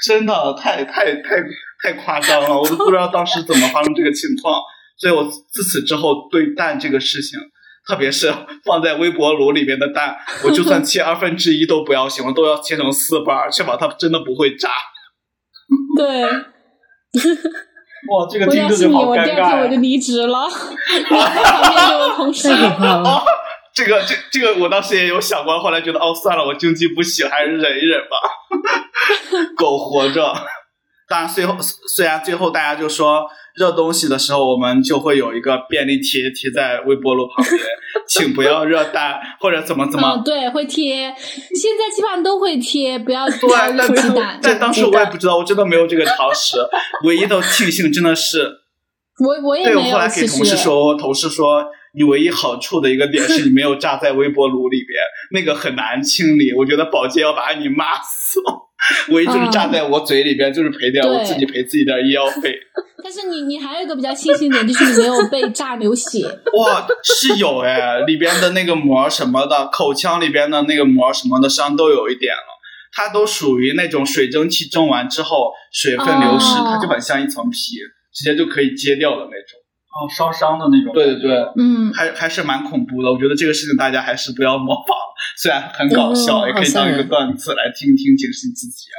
[0.05, 1.43] 真的太太太
[1.83, 4.61] 太夸张了， 我都不知道当时怎么发生这个情况。
[4.99, 7.39] 所以我自此之后对蛋这个事情，
[7.87, 8.33] 特别是
[8.65, 14.71] 放在微波炉里面的蛋，我就算 切二分之一都不要行，我都要切成四瓣，确保它真的不会炸。
[15.97, 16.31] 对，哇，
[18.31, 19.77] 这个我听着就要是你，我好尴尬第二天我就。
[19.81, 22.57] 离职了，旁边就有同事太。
[22.57, 23.11] 可怕了。
[23.11, 23.23] 哦，
[23.77, 28.17] 这个这这个我当时也有想过，后来觉得哦算了，我经济不行，还是忍一忍吧。
[29.55, 30.35] 狗活着。
[31.09, 37.61] 当然，最后虽然最后大家就说热东西的时候，我们就会有一个便利贴贴在微波炉旁边，
[38.09, 40.17] 请不要热蛋或者怎么怎么。
[40.17, 41.15] 嗯，对，会贴，
[41.55, 46.57] 现在基本上都会贴，不要对，加但当时我也不知道，我真的没有这个常识。
[47.05, 48.51] 唯一的庆幸真的是，
[49.25, 50.27] 我我也对我没有，后来给。
[50.27, 51.65] 同事说，同事说
[51.97, 55.01] 你唯一好处的一个点是你没有炸在微波炉里边，
[55.33, 56.53] 那个很难清理。
[56.53, 58.39] 我觉得保洁要把你骂死。
[59.09, 62.55] 唯一就是炸在我嘴里边，就是赔点我自己赔自己点医药费。
[63.03, 66.27] 但是你你还有一个比较庆幸点，就是你没有被炸流血。
[66.59, 72.43] 哇，是有哎，里边的那个膜什么的，口腔里边的那个膜什么的伤都有一点了。
[72.93, 77.59] 它都属于那种水蒸气蒸完之后水分流失，哦它就很像一层皮，
[78.13, 79.59] 直接就可以揭掉的那种。
[79.97, 80.93] 哦，烧伤的那种。
[80.93, 83.11] 对对对，嗯，还还是蛮恐怖的。
[83.11, 84.93] 我觉得这个事情大家还是不要模仿，
[85.41, 88.99] 虽然很搞笑，嗯也可以当一个段子来听一听，警示自己啊。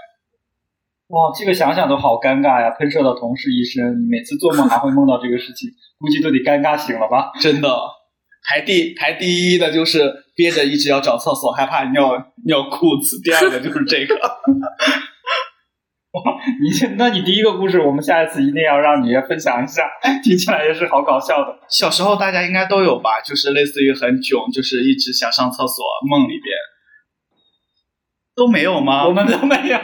[1.10, 2.72] 哇，这个想想都好尴尬呀！
[2.78, 7.32] 喷射到同事一身，你每次做梦还会梦到这个事情，估计都得尴尬醒了吧？
[7.40, 7.70] 真的，
[8.44, 10.02] 排第排第一的就是
[10.36, 12.12] 憋着一直要找厕所，害怕尿
[12.46, 14.16] 尿裤子；第二个就是这个。
[16.62, 19.84] 你那你第一个故事，我们下一次一定要让你也分享一下，
[20.24, 21.56] 听起来也是好搞笑的。
[21.70, 26.54] 小时候大家应该都有吧，就是类似于很囧，就是一直想上厕所，梦里边
[28.36, 29.06] 都没有吗？
[29.08, 29.78] 我们都没有。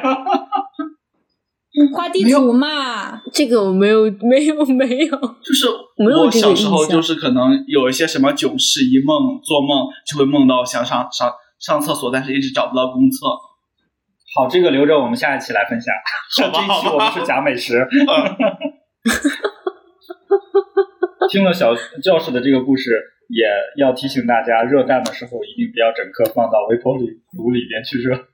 [1.95, 5.17] 画地图嘛，这个我没有， 没有，没有。
[5.43, 5.67] 就是
[5.97, 13.25] 没有这个我小时候就是可能有一些什么囧事一梦，做梦就会梦到想上上上厕所，但是一直找不到公厕。
[14.35, 15.93] 好，这个留着我们下一期来分享。
[16.35, 17.77] 这一期我们是假美食。
[17.79, 17.87] 嗯
[21.29, 22.91] 听了小教室的这个故事，
[23.29, 23.45] 也
[23.77, 28.27] 要提醒大家，热蛋的时候一定不要整颗放到微波炉里边去热。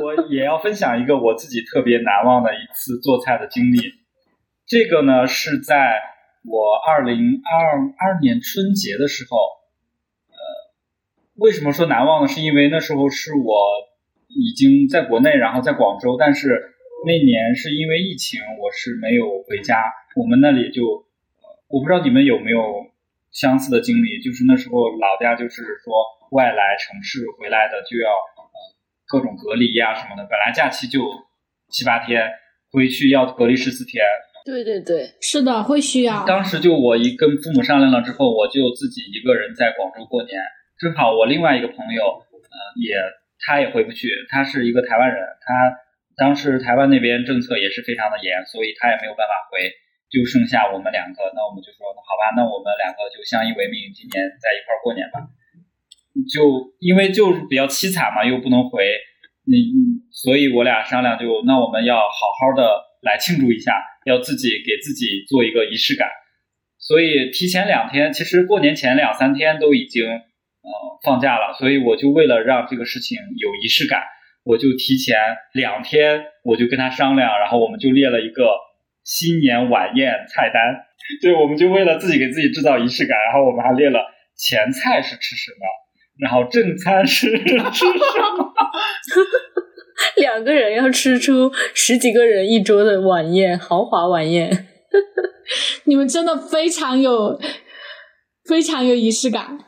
[0.00, 3.78] 我也要分享一个我自己特别难忘的一次做菜的经历。
[4.66, 6.00] 这个呢是在
[6.44, 9.36] 我二零二二年春节的时候，
[10.28, 10.38] 呃，
[11.36, 12.28] 为什么说难忘呢？
[12.28, 13.89] 是因为那时候是我
[14.34, 16.74] 已经在国内，然后在广州，但是
[17.06, 19.82] 那年是因为疫情，我是没有回家。
[20.16, 22.86] 我们那里就，呃我不知道你们有没有
[23.32, 25.94] 相似的经历，就是那时候老家就是说
[26.32, 28.42] 外来城市回来的就要呃
[29.06, 31.00] 各种隔离呀、什么的，本来假期就
[31.68, 32.22] 七八天，
[32.72, 34.02] 回去要隔离十四天。
[34.44, 36.24] 对对对，是的，会需要。
[36.24, 40.40] 当时就我一跟父母商量了之后，我就自己一个人在广州过年。
[40.78, 42.96] 正好我另外一个朋友，呃，也
[43.46, 45.76] 他也回不去，他是一个台湾人，他
[46.16, 49.58] 当时台湾那边政策也是非常的严，所以他也没有办法回，
[50.12, 51.32] 就剩下我们两个。
[51.34, 55.24] 那我们就说，好吧，那我们两个就相依为命，今年在一块儿过年吧。
[56.28, 58.84] 就因为就是比较凄惨嘛，又不能回，
[59.46, 62.62] 你嗯所以我俩商量就，那我们要好好的
[63.00, 63.72] 来庆祝一下，
[64.04, 66.08] 要自己给自己做一个仪式感。
[66.78, 70.04] 所以提前两天，其实过年前两三天都已经
[70.62, 70.70] 呃
[71.04, 74.02] 放假了，所以我就为了让这个事情有仪式感，
[74.44, 75.16] 我就提前
[75.54, 78.50] 两天我就跟他商量，然后我们就列了一个
[79.04, 80.84] 新年晚宴菜单，
[81.22, 84.00] 对，我们就为了自己给自己制造仪式感，然后我们还列了
[84.36, 85.58] 前菜是吃什么，
[86.20, 87.72] 然后正餐是吃什么。
[90.16, 94.68] 两个人要吃出十几个人一桌的晚宴，豪华晚宴。
[95.84, 97.38] 你们真的非常有
[98.48, 99.58] 非常有仪式感。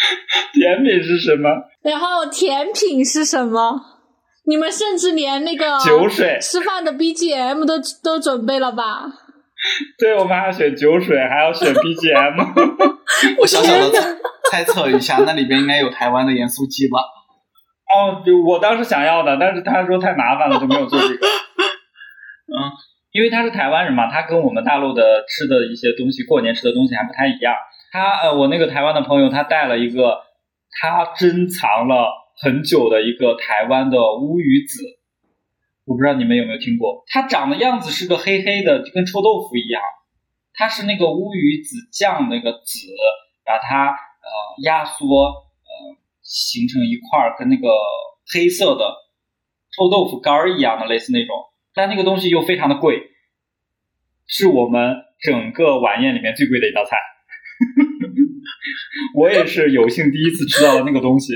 [0.52, 1.50] 甜品是什么？
[1.82, 3.80] 然后甜品是什么？
[4.46, 9.04] 你们甚至连那个酒水吃饭的 BGM 都都准备了吧？
[9.98, 12.34] 对，我们还要选酒水，还要选 BGM。
[13.38, 13.92] 我小小的
[14.50, 16.98] 猜测一下，那里边应该有台湾的盐酥鸡吧？
[17.92, 21.14] 哦，就我当时想要的，但是他说太麻烦了，就没有做这个。
[21.14, 22.56] 嗯，
[23.12, 27.54] 因为他是台湾人嘛，他跟我们大陆的吃的一些东西，过年吃的东西还不太一样。
[27.90, 30.22] 他呃，我那个台湾的朋友，他带了一个
[30.70, 34.82] 他珍藏了很久的一个台湾的乌鱼子，
[35.84, 37.02] 我不知道你们有没有听过。
[37.08, 39.82] 它长的样子是个黑黑的，就跟臭豆腐一样。
[40.54, 42.88] 它是那个乌鱼子酱那个籽，
[43.44, 44.28] 把它呃
[44.62, 47.68] 压缩呃形成一块儿，跟那个
[48.32, 48.84] 黑色的
[49.76, 51.36] 臭豆腐干儿一样的，类似那种，
[51.74, 53.10] 但那个东西又非常的贵，
[54.26, 56.96] 是我们整个晚宴里面最贵的一道菜。
[59.14, 61.32] 我也是有幸第一次吃到了那个东西，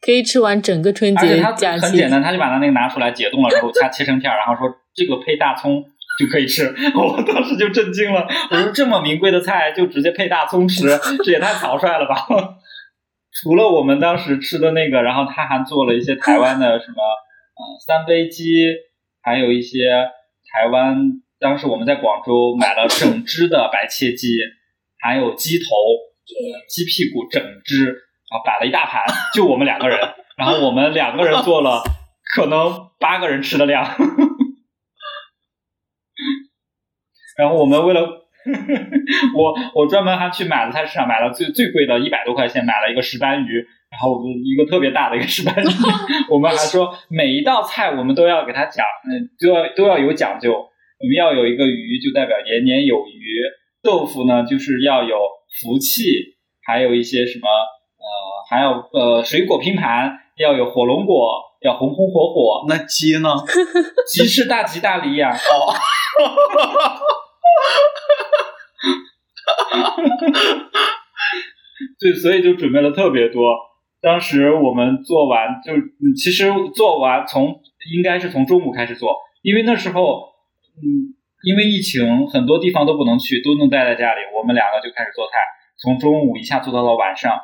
[0.00, 1.86] 可以吃完整个春节假期。
[1.86, 5.82] 很简单，他就把它那个拿出来解冻了然后，它切成片儿，然后说这个配大葱
[6.18, 6.64] 就可以吃。
[6.94, 10.86] 我当时就震惊了，我说这么名贵的菜就直接配大葱吃，
[11.24, 12.26] 这也太草率了吧！
[13.42, 18.44] 除了我们当时吃的那个，然后他还做了一些台湾的什么呃三杯鸡，
[19.22, 19.88] 还有一些
[20.52, 20.96] 台湾
[21.40, 24.28] 当时我们在广州买了整只的白切鸡，
[25.04, 25.64] 还有鸡头、
[26.66, 27.94] 鸡屁股整只，然
[28.30, 29.02] 后摆了一大盘，
[29.34, 29.98] 就我们两个人，
[30.38, 31.82] 然后我们两个人做了
[32.34, 33.84] 可能八个人吃的量，
[37.36, 38.00] 然后我们为了
[39.36, 43.58] 我我专门还去买了菜市场买了最最贵的一百多块钱买了一个石斑鱼，
[43.90, 45.68] 然后一个特别大的一个石斑鱼，
[46.32, 53.42] 我们还说每一道菜我们都要给它讲，嗯，都要都要有讲究，我们要有一个鱼就代表年年有余，
[53.84, 55.16] 豆腐呢就是要有
[55.60, 56.02] 福气，
[56.62, 58.06] 还有一些什么呃
[58.48, 63.28] 还有呃水果拼盘要有火龙果，要红红火火，那鸡呢？
[64.10, 65.36] 鸡是大吉大利呀、哦，
[72.00, 73.54] 对，所以就准备了特别多。
[74.00, 77.60] 当时我们做完就，嗯其实做完从
[77.94, 80.32] 应该是从中午开始做，因为那时候，
[80.76, 84.20] 嗯，因为疫情，很多地方都不能去，都能待在家里。
[84.34, 85.36] 我们两个就开始做菜，
[85.76, 87.36] 从中午一下做到了晚上，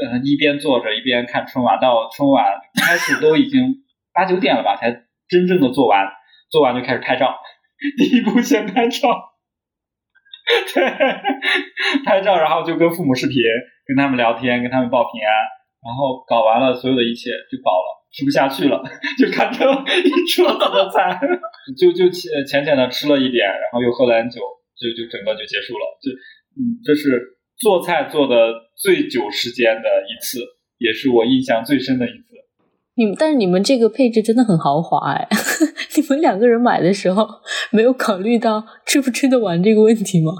[0.00, 4.90] 呃，一边做着一边看春晚，到春晚开始都已经八九点了吧，才
[5.28, 6.08] 真正的做完。
[6.50, 7.38] 做完就开始拍照，
[7.96, 9.30] 第一步先拍照。
[10.74, 10.82] 对，
[12.04, 13.36] 拍照，然后就跟父母视频，
[13.86, 15.30] 跟他们聊天，跟他们报平安，
[15.84, 18.82] 然后搞完了所有的一切就饱了，吃不下去了，
[19.18, 19.64] 就看着
[20.04, 21.18] 一桌子的菜，
[21.78, 24.40] 就就浅浅浅的吃了一点，然后又喝了点酒，
[24.76, 25.84] 就就整个就结束了。
[26.02, 26.10] 就
[26.58, 30.40] 嗯，这是做菜做的最久时间的一次，
[30.78, 32.24] 也是我印象最深的一次。
[32.96, 35.28] 你们，但是你们这个配置真的很豪华哎！
[35.96, 37.26] 你们两个人买的时候
[37.70, 40.32] 没有考虑到吃不吃得完这个问题吗？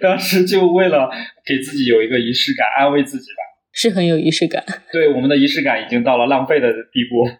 [0.00, 1.08] 当时就为了
[1.46, 3.42] 给自己有一个仪式感，安慰自己吧。
[3.80, 4.64] 是很有仪式感。
[4.90, 7.30] 对，我们的仪式感已经到了浪费的地步。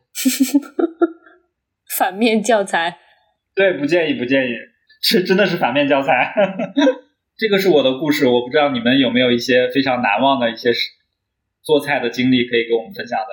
[1.96, 2.96] 反面教材，
[3.56, 4.52] 对，不建议，不建议，
[5.02, 6.32] 这真的是反面教材。
[7.36, 10.90] 这个是我的故事，我不知道你们有没有一些非常难忘的一些事
[11.64, 13.26] 做菜的经历可以给我们分享的。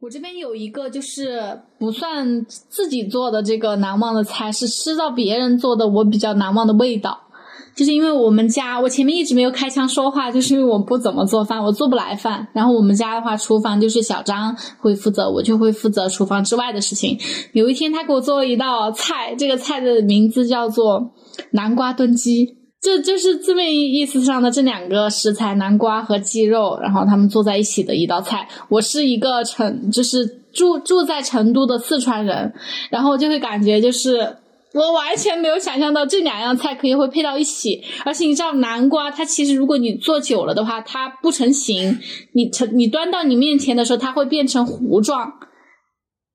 [0.00, 1.40] 我这边有一个就是
[1.78, 7.28] 不算自己做的这个难忘的菜，是吃到别人做的我比较难忘的味道。
[7.74, 12.48] 就是因为我们家，我前面一直没有开腔说话，就是因为我不怎么做饭，我做不来饭。
[12.52, 17.18] 然后我们家的话，厨房就是小张会负责，我就会负责厨房之外的事情。
[17.52, 21.12] 有一天，他给我做了一道菜，这个菜的名字叫做
[21.52, 22.56] 南瓜炖鸡。
[22.80, 28.48] 这就是字面意思上的这两个食材，南瓜和鸡肉，然后他们做在一起的一道菜。
[28.68, 32.52] 我是一个成，就是住住在成都的四川人，
[32.90, 34.36] 然后就会感觉就是
[34.74, 37.82] 我完全没有想象到这两样菜可以会配到一起。
[38.04, 41.98] 而且你知道，南瓜它其实如果你做久了的话，它不成形，
[42.34, 45.32] 你成你端到你面前的时候，它会变成糊状。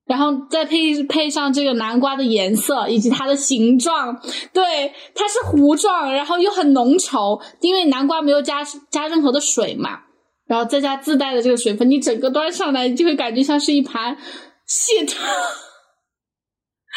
[0.06, 4.18] 然后再配配上这个南瓜的颜色以及它的形状，
[4.54, 9.98] 对，它是糊状，然后又很浓稠，因为南瓜没有加加任何的水嘛，
[10.46, 14.16] 然后再加自带的这个水分，你整个端上来就会感觉像是一盘
[14.64, 15.26] 蟹汤，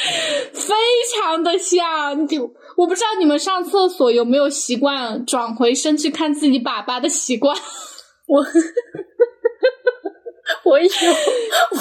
[0.53, 0.73] 非
[1.15, 2.27] 常的像。
[2.27, 7.55] 就我不知道你们上厕所有没有习惯转回身去看自己粑粑的习惯，
[8.27, 8.45] 我
[10.63, 10.87] 我有，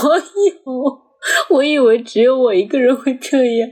[0.03, 1.11] 我有。
[1.51, 3.69] 我以为只有我一个人会这样，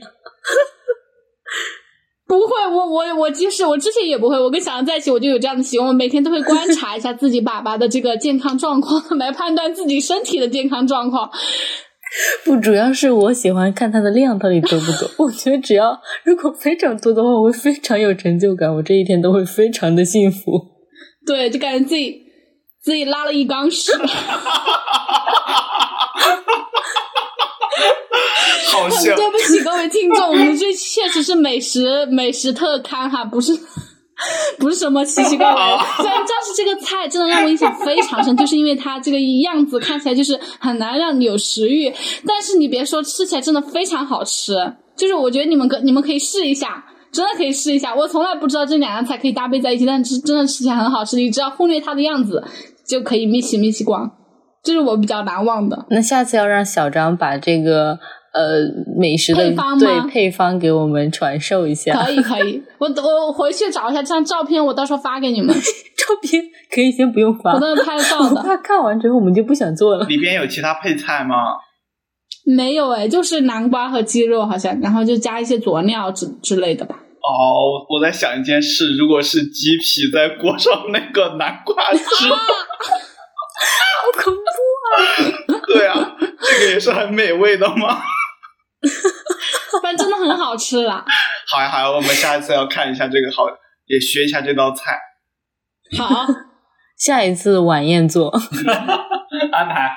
[2.26, 11.30] 不会，我我我就是我之前也不会，我跟小杨在一起我就有这样的习惯，我每天都会观察一下自己粑粑的这个健康状况，来判断自己身体的健康状况。
[12.44, 15.10] 不，主要是我喜欢看它的量到底多不多。
[15.26, 20.40] 我觉得只要如果非常多的话，我会非常有成就感，我这一天都会非常的幸福。
[21.26, 22.22] 对，就感觉自己
[22.82, 23.92] 自己拉了一缸屎。
[28.70, 29.14] 好笑！
[29.16, 33.52] 对不起各位听众，我们这确实是美食美食特刊哈，不是
[34.58, 35.78] 不是什么奇奇怪怪的。
[36.02, 41.92] 虽然但是这个菜真的让我印象非常深， 就是因为它这个样子看起来就是很难让你有食欲，
[42.26, 44.54] 但是你别说，吃起来真的非常好吃。
[44.96, 47.94] 就是我觉得你们可你们可以试一下，真的可以试一下。
[47.94, 51.16] 我从来不知道这两样菜可以搭配在一起，但是真的吃起来很好吃。
[51.16, 52.42] 你只要忽略它的样子，
[52.86, 54.10] 就可以米奇米奇光。
[54.60, 55.86] 这是我比较难忘的。
[55.90, 58.00] 那下次要让小张把这个
[58.32, 58.60] 呃
[58.96, 62.04] 美食的配方吗对配方给我们传授一下。
[62.04, 65.54] 可以可以， 我我回去找一下这张照片，我到时候发给你们。
[65.98, 66.42] 照片
[66.74, 70.06] 可以先不用发，我都是拍照我的， 怕看完之后我们就不想做了。
[70.06, 71.34] 里边有其他配菜吗？
[72.46, 76.96] 没有哎，就是南瓜和鸡肉好像，然后就加一些佐料之之类的吧。
[76.96, 82.36] 哦，我在想一件事，如果是鸡皮在裹上那个南瓜汁，好
[84.22, 84.40] 恐怖
[84.88, 85.60] 啊！
[85.66, 88.00] 对啊，这个也是很美味的吗？
[89.82, 91.04] 但真的很好吃啦。
[91.50, 93.44] 好呀好呀，我们下一次要看一下这个，好
[93.86, 94.98] 也学一下这道菜。
[95.96, 96.26] 好，
[96.98, 98.30] 下一次晚宴做。
[99.52, 99.90] 安排。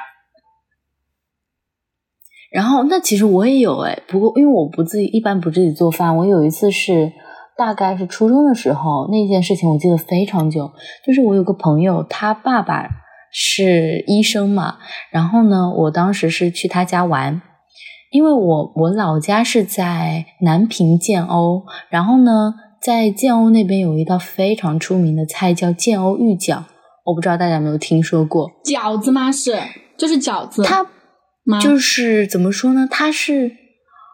[2.51, 7.11] 然后那其实我也有哎，不过因为我不自己一般不自己做饭，我有一次是
[7.57, 10.71] 大概是初中的时候，那件事情我记得非常久，
[11.05, 12.89] 就是我有个朋友，他爸爸
[13.31, 14.79] 是医生嘛，
[15.11, 17.41] 然后呢，我当时是去他家玩，
[18.11, 26.63] 因为我我老家是在南平建瓯，然后呢，在建瓯那边有一道非常出名的菜叫建瓯玉饺，
[27.05, 29.31] 我不知道大家有没有听说过，饺子吗？
[29.31, 29.57] 是，
[29.97, 30.61] 就是饺子。
[30.61, 30.85] 它？
[31.59, 32.87] 就是怎么说呢？
[32.89, 33.47] 它是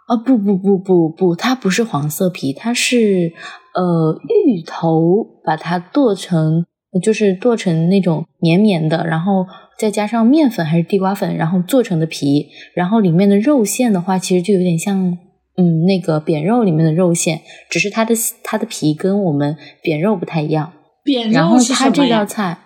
[0.07, 3.33] 啊，不不不不不，它不是黄色皮，它是
[3.75, 6.65] 呃芋头，把它剁成
[7.03, 9.45] 就是剁成那种绵绵的，然后
[9.77, 15.17] 再加上面粉还是地瓜粉，然后做成的皮，然后里面的肉馅的话，其实就有点像
[15.57, 20.73] 嗯那个扁肉里面的肉馅，只是它的它的皮跟我们扁肉不太一样。
[21.03, 22.25] 扁然后肉是它这道？
[22.25, 22.57] 菜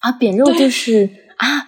[0.00, 1.66] 啊，扁肉对就是啊，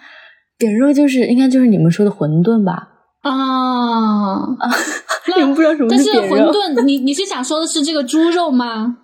[0.57, 2.87] 扁肉就是应该就是你们说的馄饨吧？
[3.21, 4.71] 啊啊，
[5.35, 6.51] 你们不知道什么但是扁肉？
[6.51, 8.97] 馄饨，你你是想说的是这个猪肉吗？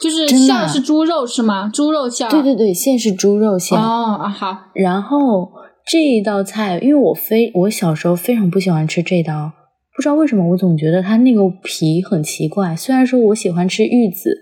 [0.00, 1.70] 就是馅儿是猪肉是吗？
[1.72, 2.30] 猪肉馅儿。
[2.30, 3.78] 对对对，馅是猪肉馅。
[3.78, 5.50] 哦啊好，然后
[5.86, 9.52] 这一道菜，因为我非我小时候非常不喜欢吃这道，
[9.94, 12.74] 不知道为什么，我总觉得它那个皮很奇怪。
[12.74, 14.38] 虽然说我喜欢吃玉子，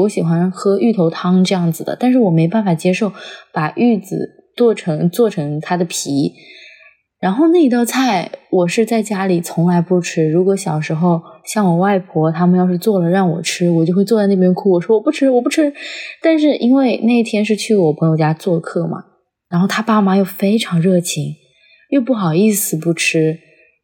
[0.00, 3.12] 我喜欢喝芋头汤这样子的，但是我没办法接受
[3.52, 6.32] 把玉子剁成做成它的皮。
[7.24, 10.28] 然后那一道菜我是在家里从来不吃。
[10.28, 15.72] 如果小时候像我外婆他们要是做了让我吃，我就会坐在那边哭，我说我不吃，我不吃。
[16.20, 19.04] 但是因为那天是去我朋友家做客嘛，
[19.48, 21.24] 然后他爸妈又非常热情，
[21.88, 23.38] 又不好意思不吃，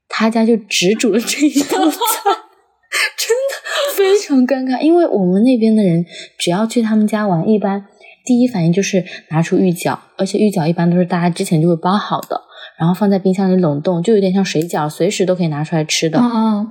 [0.07, 1.97] 他家就只煮了这一道菜，
[3.17, 4.79] 真的非常尴尬。
[4.83, 6.05] 因为我们那边的人
[6.39, 7.87] 只要去他们家玩，一般
[8.27, 12.39] 第一反应就是拿出芋饺，而且芋饺一般都是大家之前就会包好的，
[12.81, 16.19] 然后放在冰箱里冷冻，就有点像水饺，随时都可以拿出来吃的。
[16.19, 16.71] 嗯嗯，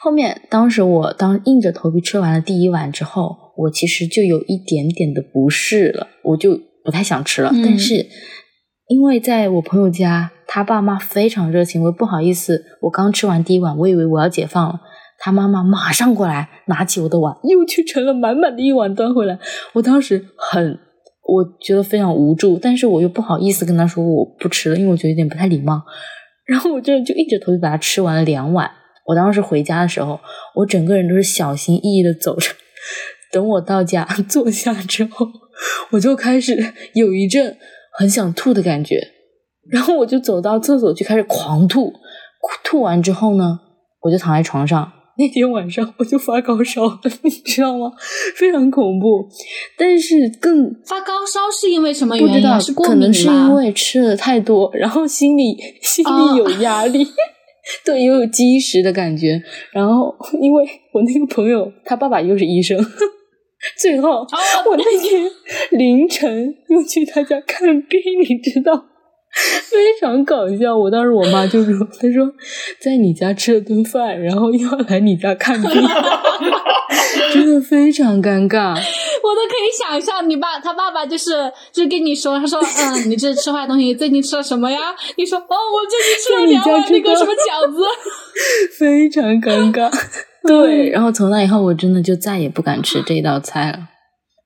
[0.00, 7.50] 后面当时我当硬着头皮吃完了第一碗之后，我其实就有一点点的不适了，我就不太想吃了。
[7.52, 8.06] 嗯但是
[8.88, 14.80] 因为在我朋友家，他爸妈非常热情，我不好意思，我刚吃完第一碗，我以为我要解放了。
[15.18, 19.38] 他妈妈马上过来，拿起我的碗，又去盛了满满的一碗端回来。
[19.74, 20.78] 我当时很，
[21.26, 25.82] 我觉得非常无助，但是我又不好意思跟他说我不吃了，因为我觉得有点不太礼貌。
[26.46, 28.70] 然后我这就硬着头皮把它吃完了两碗。
[29.06, 30.20] 我当时回家的时候，
[30.54, 32.50] 我整个人都是小心翼翼的走着。
[33.32, 35.26] 等我到家坐下之后，
[35.92, 37.56] 我就开始有一阵
[37.98, 39.00] 很想吐的感觉，
[39.70, 41.92] 然后我就走到厕所去开始狂吐。
[42.62, 43.60] 吐完之后呢，
[44.02, 44.92] 我就躺在床上。
[45.16, 47.92] 那天晚上我就发高烧了，你知道吗？
[48.36, 49.28] 非常恐怖。
[49.78, 52.58] 但是更发高烧是因为什么不知道原因啊？
[52.58, 53.54] 是，过敏可能是因？
[53.54, 57.06] 为吃的太多，然后心里心哦里有压力，
[57.84, 59.40] 对，也有积食的感觉。
[59.72, 62.76] 然后因为我那个朋友他爸爸又是医生，
[63.78, 64.26] 最后哦
[64.68, 65.30] 我那天
[65.70, 68.86] 凌晨又去他家看病，你知道。
[69.68, 72.32] 非常搞笑，我当时我妈就说：“她说
[72.80, 75.70] 在你家吃了顿饭，然后又要来你家看病，
[77.32, 78.74] 真的非常尴尬。”
[79.24, 84.78] 我都可以想象，你爸他爸爸就是就是跟你说，他说嗯，你这吃坏东西，最近吃了什么呀？
[85.16, 87.82] 你说哦，我最近吃了你两碗那个什么饺子。
[88.78, 89.90] 非常尴尬。
[90.46, 93.78] 对，然后从那以后，我真的就再也不敢吃这道菜了。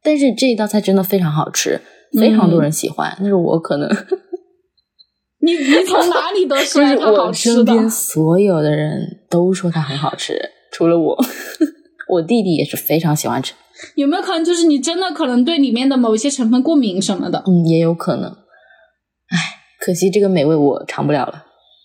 [0.03, 1.81] 但是这一道菜真的非常好吃，
[2.19, 3.13] 非常多人喜欢。
[3.19, 3.89] 但是我可能
[5.53, 7.55] 你你从 哪里得出就是来它好我吃的？
[7.57, 10.39] 身边所有的人都说它很好吃，
[10.73, 11.17] 除了我。
[12.11, 13.53] 我弟弟也是非常喜欢吃，
[13.95, 17.45] 有没有可能就是你真的可能对里面的某一些成分过敏什么的？
[17.47, 18.31] 嗯，也有可能。
[18.31, 19.37] 唉，
[19.79, 21.45] 可惜这个美味我尝不了了。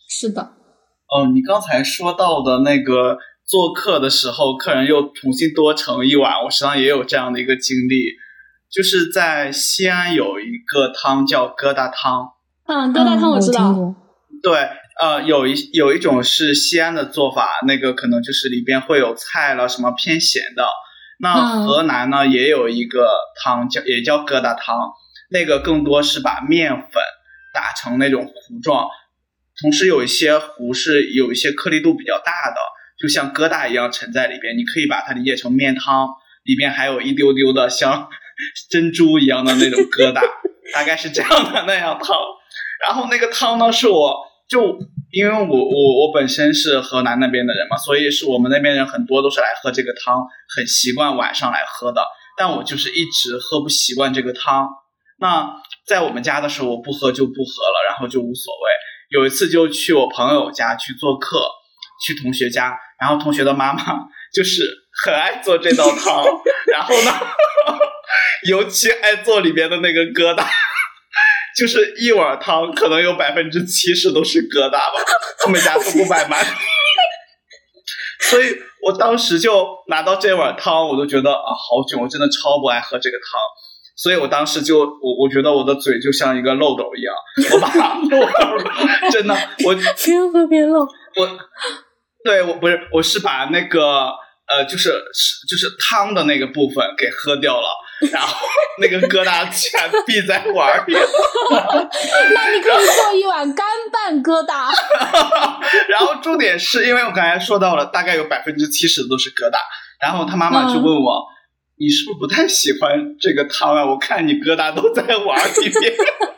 [0.10, 8.16] 是的，哦，你刚才说到的那个做客的时候，客人又重新多盛一碗，我实际上也有这样的一个经历，
[8.72, 12.30] 就是在西安有一个汤叫疙瘩汤。
[12.66, 13.96] 嗯，疙瘩汤我知道。
[14.42, 14.70] 对，
[15.02, 20.66] 呃，有一有一种是西安的做法，那个可能就是里边会有菜了，什么偏咸的。
[21.20, 23.08] 那河南呢也有一个
[23.42, 24.92] 汤叫也叫疙瘩汤，
[25.30, 27.02] 那个更多是把面粉
[27.54, 28.88] 打成那种糊状，
[29.62, 32.56] 同时有一些糊是有一些颗粒度比较大的，
[33.00, 34.58] 就像疙瘩一样沉在里边。
[34.58, 36.10] 你可以把它理解成面汤，
[36.44, 38.10] 里边还有一丢丢的像
[38.70, 40.22] 珍珠一样的那种疙瘩，
[40.74, 42.18] 大概是这样的那样汤。
[42.88, 44.32] 然后那个汤呢是我。
[44.50, 44.78] 就
[45.10, 50.22] 因为我我我本身是河南那边的人嘛，所以是我们那边人很多都是来喝这个汤，
[50.54, 52.06] 很习惯晚上来喝的。
[52.38, 54.68] 但我就是一直喝不习惯这个汤。
[55.18, 55.50] 那
[55.88, 58.72] 在我们家的时候，我不喝就不喝了，然后就无所谓。
[59.10, 61.40] 有一次就去我朋友家去做客，
[62.06, 63.82] 去同学家，然后同学的妈妈
[64.36, 64.62] 就是
[65.04, 66.26] 很爱做这道汤，
[66.68, 67.12] 然后呢，
[68.50, 70.46] 尤其爱做里边的那个疙瘩。
[71.56, 74.94] 就是一碗汤，可能有百分之七十都是疙瘩吧，
[75.40, 76.44] 他们家都不摆满，
[78.30, 83.40] 所以我当时就拿到这碗汤，我都觉得啊好囧，我真的超不爱喝这个汤，
[83.96, 87.16] 所以我当时就我我觉得我的嘴就像一个漏斗一样，
[87.52, 87.72] 我把
[89.12, 89.36] 真的
[89.66, 91.40] 我边喝边漏，我
[92.24, 94.10] 对我不是我是把那个
[94.48, 94.90] 呃就是
[95.48, 97.68] 就是汤的那个部分给喝掉了。
[98.12, 98.36] 然后
[98.80, 100.94] 那个疙瘩全闭在碗里，
[102.34, 104.72] 那你可以做一碗干拌疙瘩。
[105.90, 109.58] 然后重点是因为我刚才说到了，大概有百分之七十都是疙瘩。
[110.02, 111.24] 然后他妈妈就问我
[111.80, 112.90] ：“你是不是不太喜欢
[113.20, 113.86] 这个汤啊？
[113.86, 115.94] 我看你疙瘩都在碗里面。”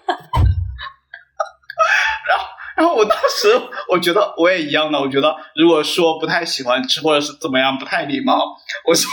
[2.75, 3.59] 然后，我当时
[3.89, 9.09] 我觉得我也一样的，我觉得如果说不太喜欢吃或者是怎么样不太礼貌，我说。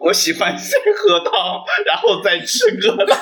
[0.00, 1.32] 我喜欢先喝汤，
[1.84, 3.16] 然后再吃疙瘩。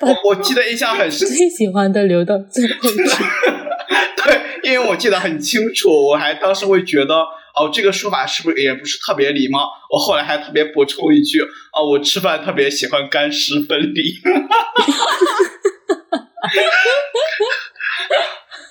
[0.00, 2.96] 我我记得印象很深，最喜欢的留到最后吃。
[4.24, 9.68] 对，因为我记得很清楚，我还当时会觉得，哦，这个说法是不是也不是特别礼貌？
[9.90, 11.40] 我后来还特别补充一句，
[11.72, 14.14] 哦，我吃饭特别喜欢干湿分离。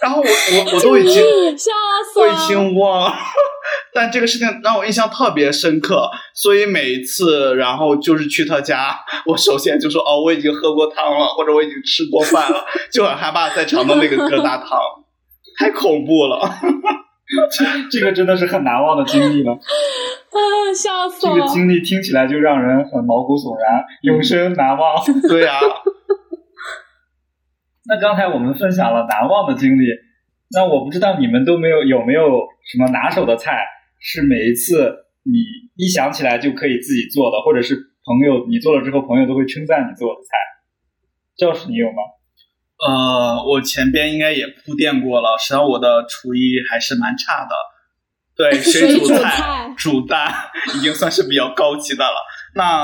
[0.01, 1.23] 然后我我我都已经
[2.15, 3.15] 我已经忘了，
[3.93, 14.79] 但这个事情让我印象特别深刻，所以每一次然后就是去他家，我首先就说哦我已经喝过汤了，或者我已经吃过饭了，就很害怕再尝到那个疙瘩汤，
[15.59, 16.49] 太恐怖了，
[17.91, 20.39] 这个真的是很难忘的经历了， 啊
[20.75, 21.33] 笑死了！
[21.35, 25.03] 这个经历听起来就让人很毛骨悚然，永生难忘。
[25.29, 25.53] 对呀。
[27.87, 29.85] 那刚才我们分享了难忘的经历，
[30.51, 32.23] 那我不知道你们都没有有没有
[32.71, 33.65] 什么拿手的菜，
[33.99, 35.39] 是每一次你
[35.75, 37.75] 一想起来就可以自己做的，或者是
[38.05, 40.29] 朋友你做了之后朋友都会称赞你做的菜。
[41.37, 42.03] 教室，你有吗？
[42.87, 47.55] 呃，我前边应该也铺垫过了，实际上我的厨艺还是蛮差的。
[48.35, 50.33] 对， 水煮菜、煮蛋
[50.75, 52.15] 已经算是比较高级的了。
[52.55, 52.83] 那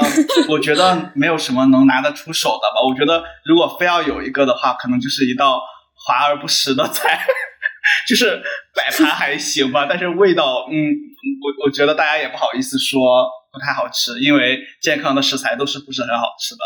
[0.49, 2.85] 我觉得没有什么能拿得出手的吧。
[2.87, 5.59] 我觉得如果非要有一个的话，可能就是一道
[5.95, 7.25] 华而不实的菜，
[8.07, 8.41] 就是
[8.75, 10.93] 摆盘还行吧，但是味道，嗯，
[11.41, 16.61] 我我觉得大家也不好意思说不太好吃，因为健康的食材都是不是很好吃的。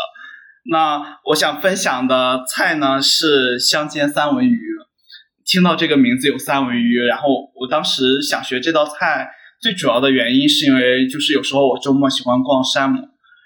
[0.70, 4.60] 那我想分享的菜呢是香煎三文鱼。
[5.44, 9.28] 听到这个名字有三文鱼，然后我当时想学这道菜。
[9.60, 12.98] 最主要的原因是因为，就是有时候我周末喜欢逛山姆，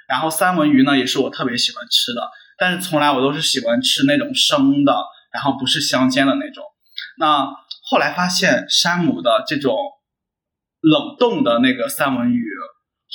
[0.09, 4.95] 然后三文鱼呢也是我特别喜欢吃的，但是从来我都是喜欢吃那种生的，
[5.31, 6.65] 然后不是香煎的那种。
[7.19, 7.47] 那
[7.91, 9.77] 后来发现山姆的这种
[10.81, 12.45] 冷冻的那个三文鱼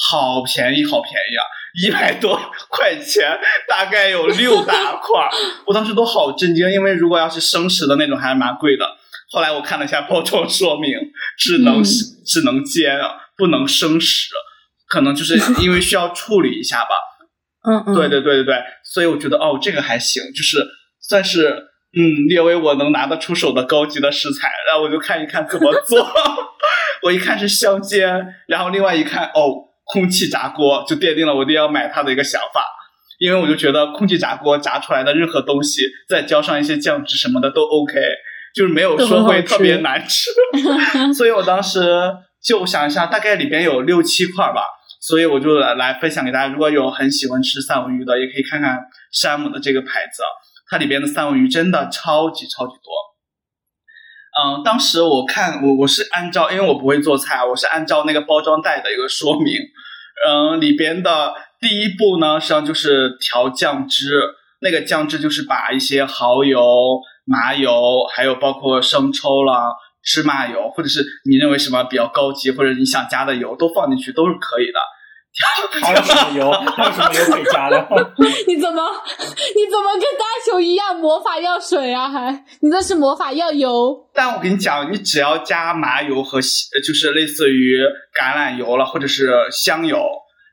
[0.09, 1.43] 好便宜，好便宜啊，
[1.83, 5.29] 一百多块钱，大概有六大块，
[5.67, 8.85] 我当时都好震惊，因为如果要是生食的那种还是蛮贵的。
[9.31, 10.91] 后来我看了一下包装说明，
[11.37, 12.99] 只能只能煎，
[13.37, 14.29] 不能生食，
[14.89, 16.89] 可能就是因为需要处理一下吧。
[17.63, 20.57] 嗯嗯，对对对对对，所以我觉得哦，这个还行，就是
[20.99, 21.47] 算是
[21.95, 24.49] 嗯列为我能拿得出手的高级的食材。
[24.67, 26.05] 然后我就看一看怎么做，
[27.03, 32.65] 我一看是香煎，然后另外一看哦空气炸锅，就奠定了我一定要买它的一个想法，
[33.19, 37.99] 因为我就觉得空气炸锅炸出来的任何东西，再浇上一些酱汁什么的都 OK。
[38.53, 40.29] 就是没有说会特别难吃，
[41.15, 41.79] 所以我当时
[42.43, 44.65] 就想一下，大概里边有六七块吧，
[44.99, 46.47] 所以我就来来分享给大家。
[46.47, 48.77] 如果有很喜欢吃三文鱼的，也可以看看
[49.13, 50.21] 山姆的这个牌子，
[50.69, 52.91] 它里边的三文鱼真的超级超级多。
[54.31, 59.53] 嗯，当时我看我我是按照，因为我不会做菜，我是按照那个包装袋的一个说明，
[60.25, 64.21] 嗯，里边的第一步呢，实际上就是调酱汁，
[64.61, 66.63] 那个酱汁就是把一些蚝油、
[67.25, 74.79] 麻油，还有包括生抽啦、芝麻油，或者是你认为什么比较高级或者你想加的油都放进去都是可以的。
[75.81, 76.51] 还有什么油？
[76.51, 77.77] 还有什么油可以加的？
[78.47, 78.83] 你怎么
[79.55, 82.09] 你怎么跟大熊一样魔法药水啊？
[82.09, 84.09] 还你那是魔法药油？
[84.13, 87.77] 但我跟你讲，你只要加麻油和就是类似于
[88.13, 90.05] 橄榄油了，或者是香油，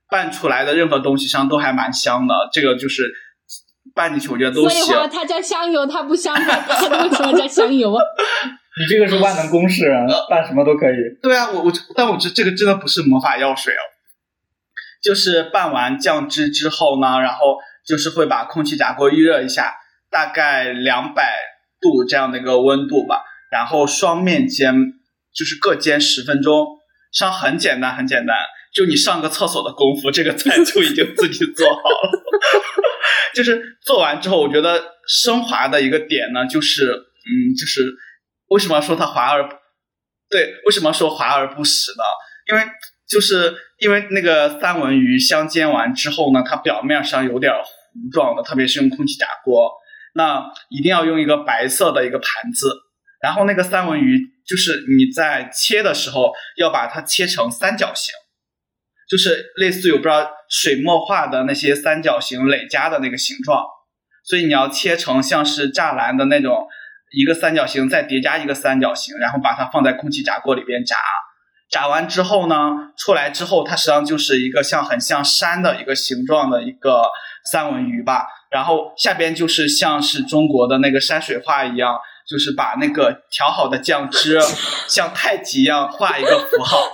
[0.09, 2.35] 拌出来的任何东西上都还蛮香的。
[2.53, 3.03] 这个就是
[3.97, 4.85] 拌进去，我觉得都行。
[4.85, 8.03] 所以话它叫香油，它不香，它它为什么叫香油啊？
[8.79, 9.91] 你这个是万能公式，
[10.31, 10.95] 拌什么都可以。
[11.21, 13.83] 对啊，我我但我这这个真的不是魔法药水哦。
[15.03, 19.75] 就是拌完酱汁之后呢，然后就是会把空气炸锅预热一下，
[20.11, 21.37] 大概两百
[21.81, 24.75] 度这样的一个温度吧，然后双面煎，
[25.35, 26.67] 就是各煎十分钟，
[27.13, 28.37] 上很简单很简单，
[28.75, 32.25] 就你上个厕所的功夫，这个菜就已经自己做好了。
[33.35, 37.95] 就是做完之后，我觉得升华的一个点呢，就是嗯，就是
[38.49, 39.55] 为什么说它滑而不
[40.29, 42.03] 对，为什么说滑而不实呢？
[42.51, 42.63] 因为
[43.09, 49.71] 就是因为那个三文鱼香煎完之后呢，它表面上有点糊状的，特别是用空气炸锅，
[50.15, 52.71] 那一定要用一个白色的一个盘子，
[53.23, 58.13] 然后那个三文鱼就是你在切的时候要把它切成三角形，
[59.09, 63.65] 就是类似于我不知道水墨画的那些三角形累加的那个形状，
[64.23, 66.67] 所以你要切成像是栅栏的那种
[67.17, 70.97] 一个三角形，再叠加一个三角形，然后把它放在空气炸锅里边炸。
[71.71, 72.55] 炸完之后呢，
[72.97, 77.03] 出来之后，它实际上就是一个像很像山的一个形状的一个
[77.45, 78.27] 三文鱼吧。
[78.51, 84.41] 然后下边就是像是中国的那个山水画一样，就是把那个调好的酱汁
[84.89, 86.91] 像太极一样画一个符号。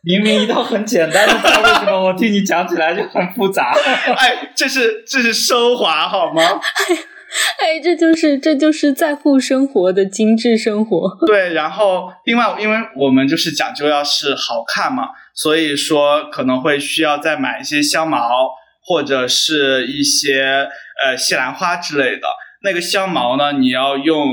[0.00, 3.72] 明明一道很简单的菜，为什么我听你讲起来就很复杂？
[4.16, 6.42] 哎，这是这是升华好吗？
[7.60, 11.16] 哎，这就是这就是在乎生活的精致生活。
[11.26, 18.48] 对，然后另外，因为我们就是讲究要是好看嘛，所以说可能会需要再买一些香茅
[18.82, 20.68] 或者是一些
[21.04, 22.26] 呃西兰花之类的。
[22.62, 24.26] 那个香茅呢，你要用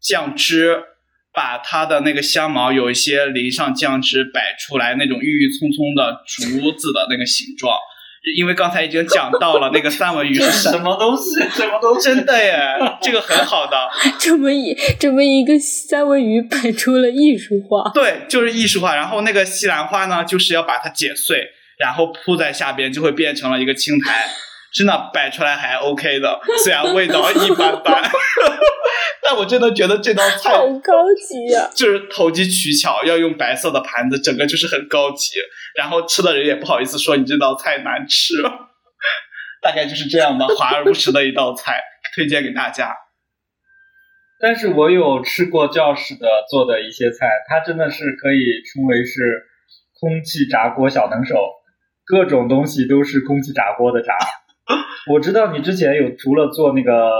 [0.00, 0.82] 酱汁
[1.32, 7.76] 把它的那个香茅有一些淋上酱汁，摆出来那种郁郁葱葱的竹子的那个形状。
[8.36, 12.04] 因为刚才已经讲到了那个 三文鱼是什么东西， 什么东西？
[12.04, 12.58] 真的耶，
[13.00, 13.88] 这个很好的。
[14.20, 18.94] 这么一这么一个三文鱼摆出了艺术化，对，就是艺术化。
[18.94, 21.48] 然后那个西兰花呢，就是要把它剪碎，
[21.78, 24.26] 然后铺在下边，就会变成了一个青苔。
[24.72, 28.02] 真的摆出来还 OK 的，虽然味道一般般，
[29.22, 31.68] 但我真的觉得这道菜好高级呀！
[31.74, 35.38] 就是投机取巧，要用白色的盘子，整个就是很高级。
[35.76, 38.34] 然后吃的人也不好意思说你这道菜难吃，
[39.62, 41.80] 大概就是这样吧华而不实的一道菜，
[42.14, 42.94] 推荐给大家。
[44.40, 49.20] 但是我有吃过教室的做的一些菜，它真的是可以称为是
[50.00, 51.34] 空气炸锅小能手，
[52.06, 54.14] 各种东西都是空气炸锅的炸。
[55.12, 57.10] 我知道你之前有除了做那个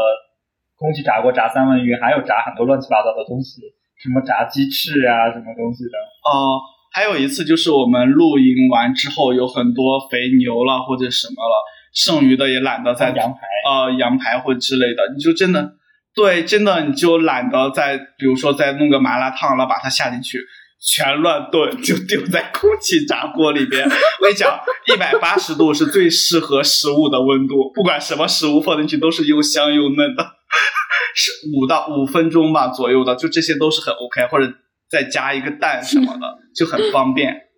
[0.76, 3.62] 空气炸锅炸三文鱼，还有炸很多乱七八糟的东西，
[4.02, 5.96] 什么炸鸡翅啊，什么东西的。
[6.30, 6.60] 哦，
[6.92, 15.74] 还有一次就是我们露营完之后，有很多肥牛了或者什么了，剩余的也懒得再羊排呃羊排或之类的，你就真的
[16.14, 20.38] 对，真的你就懒得再比如说再弄个麻辣烫了，把它下进去。
[20.80, 23.84] 全乱炖，就丢在空气炸锅里边。
[23.86, 30.24] 我跟你讲，一百八十度是最适合食物的温度，不管什么食物放进去都是又香又嫩的。
[31.14, 34.52] 是五到五分钟吧左右的，就这些都是很 OK，或者
[34.88, 37.48] 再加一个蛋什么的， 就很方便。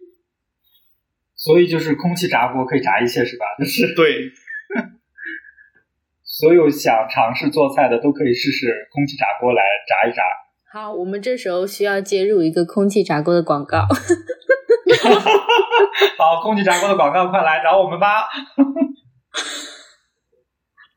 [1.37, 3.45] 所以就是空气炸锅可以炸一切，是吧？
[3.59, 4.33] 就是对，
[6.25, 10.23] 所有想尝试做菜的都可以试试空气炸锅来炸一炸。
[10.73, 13.81] 好，我们这时候需要接入一个空气炸锅的广告。
[16.17, 18.27] 好，空气炸锅的广告，快来找我们吧！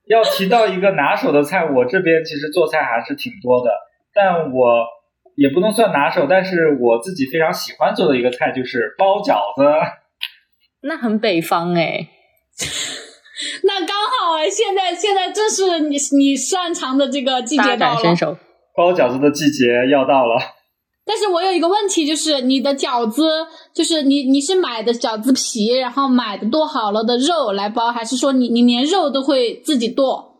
[0.07, 3.71] 要提到一个拿手的菜，我这边其实做菜还是挺多的，
[4.13, 4.85] 但我
[5.35, 9.65] 也不能算拿手，但是我自己非常喜欢做的一个菜就是包饺子。
[10.83, 12.07] 那很北方哎，
[13.63, 18.15] 那刚好哎，现在现在正是你你擅长的这个季节到了。
[18.75, 20.35] 包饺子的季节要到了，
[21.05, 23.23] 但是我有一个问题，就是你的饺子，
[23.73, 30.33] 就是你你是买的饺子皮，然后买的剁好了的肉来包，还是说你你连肉都会自己剁？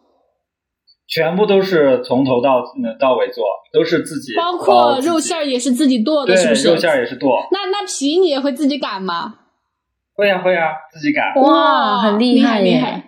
[1.08, 6.68] 全部都是从头到嗯到尾做，都是自己包包括肉馅儿也是自己剁的，是不是？
[6.68, 9.36] 肉馅儿也是剁，那那皮你也会自己擀吗？
[10.16, 13.05] 会呀、会呀、自己擀，哇很厉厉害耶厉害！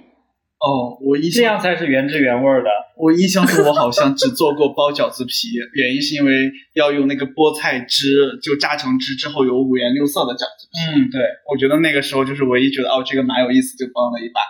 [0.59, 2.69] 哦，我印这样才是原汁原味儿的。
[2.97, 6.33] 我印象中我好像只做过包饺子皮，原因是因为
[6.73, 10.97] 要用那个菠菜汁，就榨成汁之后有五颜六色的饺子皮。
[10.97, 14.41] 嗯，对，我觉得那个时候就是唯一觉得哦这个蛮有意思，就包了一把。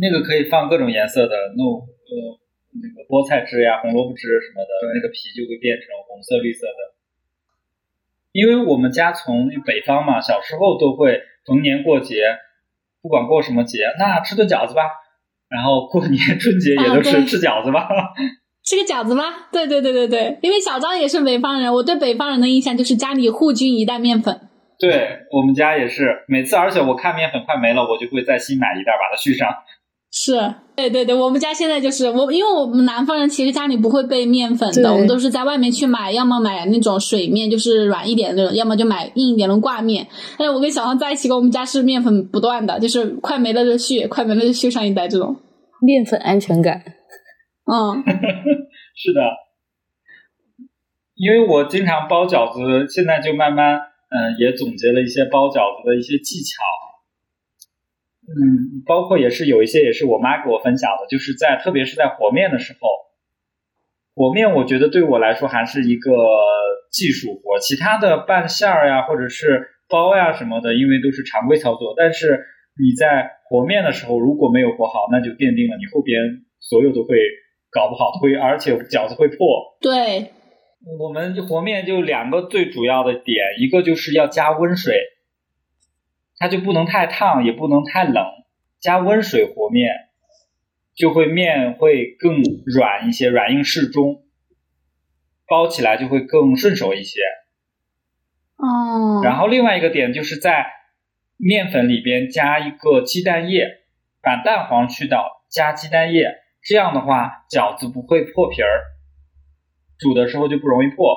[0.00, 2.38] 那个可以放各种颜色的，弄呃
[2.78, 6.94] 那个菠菜汁呀、红萝卜汁什么的，那个皮就会变成红色、绿色的。
[8.30, 12.22] 因为我们家从北方嘛，小时候都会逢年过节，
[13.02, 14.82] 不管过什么节，那吃顿饺子吧。
[15.48, 17.88] 然后过年春节也都啊对是吃饺子吧。
[18.64, 19.48] 吃个饺子吧。
[19.50, 24.38] 对对对对对，因为小张也是北方人，我对北方人的印象就是家里户均一袋面粉。
[24.78, 29.48] 对我们家也是，每次而且我看面粉快没了，我就会再新买一袋把它续上。
[30.10, 40.06] 是对对对，我们家现在就是我，因为我们南方人其实家里不会备面粉的，我们都是在外面去买，要么买那种水面，就是软一点的那种，要么就买硬一点的挂面。
[40.38, 45.36] 但是我跟小黄在一起，我们家是面粉不断的，就是快没了就续，快没了就续上一袋这种。
[45.82, 46.82] 面粉安全感。
[47.70, 48.02] 嗯，
[48.96, 49.20] 是的，
[51.16, 53.74] 因为我经常包饺子，现在就慢慢
[54.08, 56.64] 嗯、也总结了一些包饺子的一些技巧。
[58.28, 62.88] 嗯，包括也是有一些也是我妈给我分享的，就是在特别是在和面的时候，
[64.14, 66.12] 和面我觉得对我来说还是一个
[66.92, 72.44] 技术活，其他的拌馅儿呀或者是包呀什么的，因为都是常规操作，但是
[72.78, 76.20] 你在和面的时候如果没有和好，那就奠定了你后边
[76.60, 77.16] 所有都会
[77.70, 79.78] 搞不好，会而且饺子会破。
[79.80, 80.32] 对，
[80.98, 84.94] 我们和面就两个最主要的点，一个就是要加温水，
[86.38, 88.24] 它就不能太烫，也不能太冷，
[88.80, 89.90] 加温水和面，
[90.94, 94.22] 就会面会更软一些，软硬适中，
[95.48, 97.20] 包起来就会更顺手一些。
[98.56, 100.66] 哦，然后另外一个点就是在
[101.36, 103.66] 面粉里边加一个鸡蛋液，
[104.20, 106.26] 把蛋黄去掉，加鸡蛋液，
[106.62, 108.82] 这样的话饺子不会破皮儿，
[109.98, 111.16] 煮的时候就不容易破。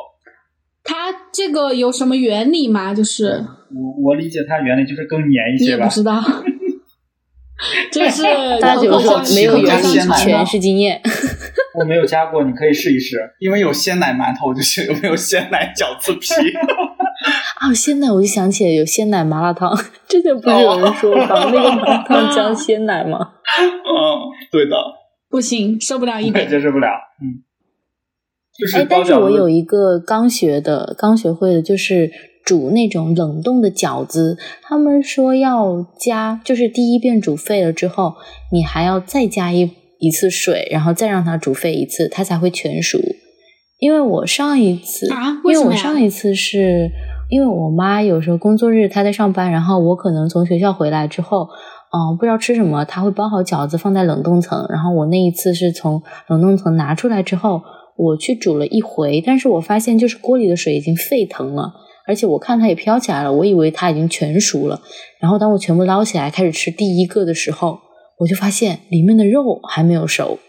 [0.83, 2.93] 它这个有什么原理吗？
[2.93, 3.45] 就是
[3.75, 5.95] 我我理解它原理就是更粘一些吧你不。
[5.95, 6.21] 知道，
[7.91, 8.23] 这是
[8.59, 11.01] 大家觉得说没有原理，全是经验。
[11.79, 13.17] 我没有加过，你可以试一试。
[13.39, 16.33] 因为有鲜奶馒头，我就想有没有鲜奶饺子皮。
[17.59, 19.71] 啊， 鲜奶我就想起来有鲜奶麻辣烫，
[20.07, 23.19] 之前不是有人说把那个麻辣烫加鲜奶吗？
[23.59, 23.91] 嗯，
[24.51, 24.75] 对的。
[25.29, 26.49] 不行，受不了一点。
[26.49, 26.87] 接受不了。
[27.21, 27.39] 嗯，
[28.57, 32.11] 就是但是我有一个刚学的，刚学会的，就是
[32.43, 34.37] 煮那种冷冻的饺子。
[34.61, 38.15] 他们说要加，就是第一遍煮沸了之后，
[38.51, 42.99] 你还要再加一一次水，然后再让它煮沸一次，它才会全熟。
[43.79, 46.91] 因为我上一次，啊因为我上一次是
[47.29, 51.49] 因为我妈有时候工作日她在上班，然后我可能从学校回来之后，
[51.91, 57.61] 嗯，不知道吃什么，她会包好饺子放在冷冻层，然后我那一次是从冷冻层拿出来之后，
[57.97, 61.73] 我去煮了一回，但是我发现就是锅里的水已经沸腾了，
[62.07, 64.81] 而且我看它也飘起来了，我以为它已经全熟了，
[65.19, 67.79] 然后当我全部捞起来开始吃第一个的时候，
[68.19, 70.39] 我就发现里面的肉还没有熟。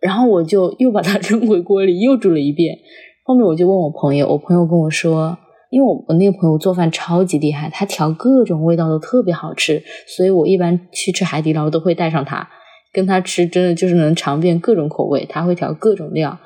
[0.00, 2.78] 然后我就又把它 扔回锅里，又煮了一遍。
[3.24, 5.36] 后面我就问我朋友，我朋友跟我说，
[5.70, 12.48] 因为我我那个朋友做饭超级厉害，他调各种味道都特别好吃，所以我一般去吃海底捞都会带上他，
[12.92, 16.38] 跟他吃真的就是能尝遍各种口味，他会调各种料。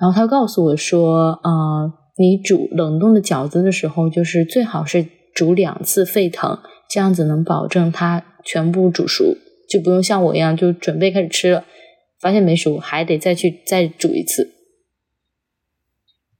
[0.00, 6.58] 然后他告诉我说，呃，你煮冷冻的饺子的时候，就是最好是煮两次沸腾，
[6.90, 9.36] 这样子能保证它全部煮熟，
[9.68, 11.64] 就不用像我一样就准备开始吃了。
[12.20, 14.54] 发现没熟，还得再去再煮一次。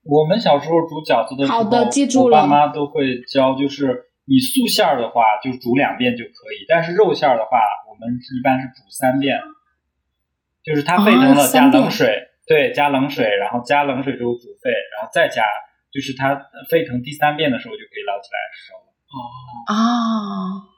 [0.03, 3.87] 我们小时候煮饺子的时候，好的记住我爸了妈都会教，就是
[4.25, 9.39] 你素馅儿的话就煮两遍就可以，但是肉馅儿的话，我们一般是煮三遍，
[10.65, 12.11] 就是它沸腾啊了加冷水，
[12.45, 15.43] 对，加冷水，然后加冷水之后煮沸，然后再加，
[15.91, 16.35] 就是它
[16.69, 18.85] 沸腾第三遍的时候就可以捞起来熟了。
[19.73, 20.69] 哦，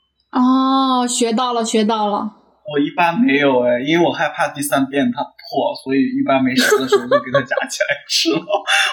[1.04, 2.38] 哦，学到了，学到了。
[2.72, 8.46] 我一般没有哎，因为我害怕第三遍它破，所以一般没熟的时候就给它夹起来吃了。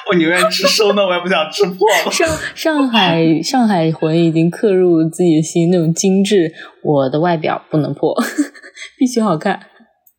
[0.09, 2.11] 我宁愿吃生的，我也不想吃破了。
[2.11, 6.53] 上上海上海魂已经刻入自己的心，那种精致，
[6.83, 8.21] 我的外表不能破，
[8.99, 9.61] 必须好看。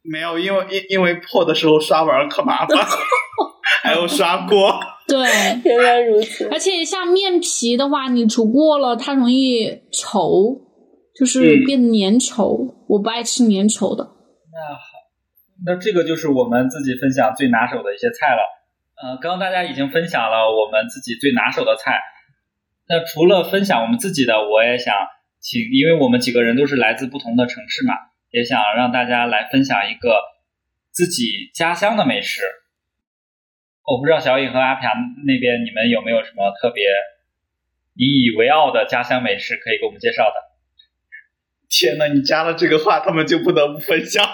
[0.04, 2.78] 没有，因为因因为破的时候刷碗可麻烦，
[3.84, 4.80] 还有刷锅。
[5.07, 5.17] 对，
[5.65, 10.61] 原来如此，而且像面皮的话，你煮过了，它容易稠，
[11.17, 12.76] 就是嗯变粘稠。
[12.88, 14.03] 我不爱吃粘稠的。
[14.03, 14.80] 那好，
[15.65, 18.41] 那这个就是我们自己分享最拿手的一些菜了。
[19.01, 21.99] 呃，刚刚大家已经分享了我们自己最拿手的菜。
[22.88, 24.93] 那除了分享我们自己的，我也想
[25.39, 27.93] 请，因为我们几个人都是来自不同的城市嘛，
[28.30, 30.20] 也想让大家来分享一个
[30.91, 32.41] 自己家乡的美食。
[33.90, 34.88] 我不知道小颖和阿平
[35.26, 36.84] 那边你们有没有什么特别
[37.96, 40.36] 引以为傲的家乡美食可以给我们介绍的？
[41.70, 44.24] 天呐，你加了这个话，他们就不得不分享。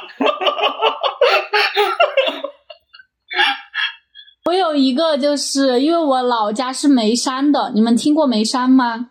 [4.46, 9.10] 我有一个，就是因为我老家是眉山的，你们听过眉山吗？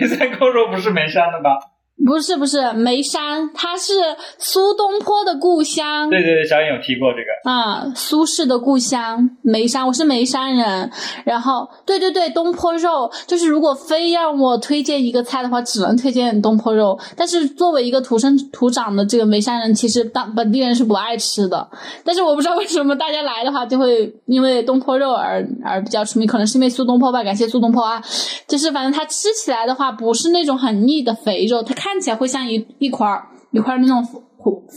[0.00, 1.58] 眉山扣肉不是眉山的吧？
[2.04, 3.92] 不是不是眉山，它是
[4.38, 6.08] 苏东坡的故乡。
[6.08, 7.50] 对对对，小颖有提过这个。
[7.50, 10.90] 啊，苏轼的故乡眉山，我是眉山人。
[11.24, 16.98] 然后，对对对，东坡肉，就是如果非让我推荐一个菜的话，只能推荐东坡肉。
[17.16, 21.68] 但是作为一个土生土长的这个眉山人，其实当本地人是不爱吃的。
[22.02, 27.22] 但是我不知道为什么大家来的话，就会因为东坡肉而而比较出名，可能是因为苏东坡吧。
[27.22, 28.02] 感谢苏东坡啊！
[28.48, 31.89] 就是反正它吃起来的话，不是那种很腻的肥肉，它看。
[31.92, 34.06] 看起来会像一一块儿一块儿那种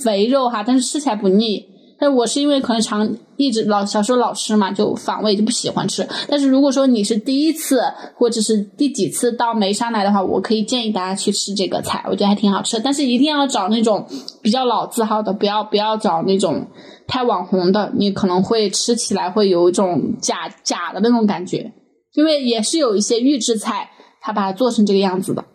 [0.04, 1.64] 肥肉哈，但是吃起来不腻。
[2.00, 3.08] 但我是因为可能常
[3.38, 6.06] 一直老小时候老吃嘛，就反胃就不喜欢吃。
[6.28, 7.82] 但是如果说你是第一次
[8.16, 12.80] 或者是第几次到眉山来的话，我可以建议大家去吃这个菜，我觉得还挺好吃。
[12.80, 14.08] 但是一定要找那种
[14.42, 16.66] 比较老字号的，不要不要找那种
[17.08, 21.72] 太网红的，你可能会吃起来会有一种假假的那种感觉。
[22.16, 25.46] 因为也是有一些预制菜，他把它做成这个样子的。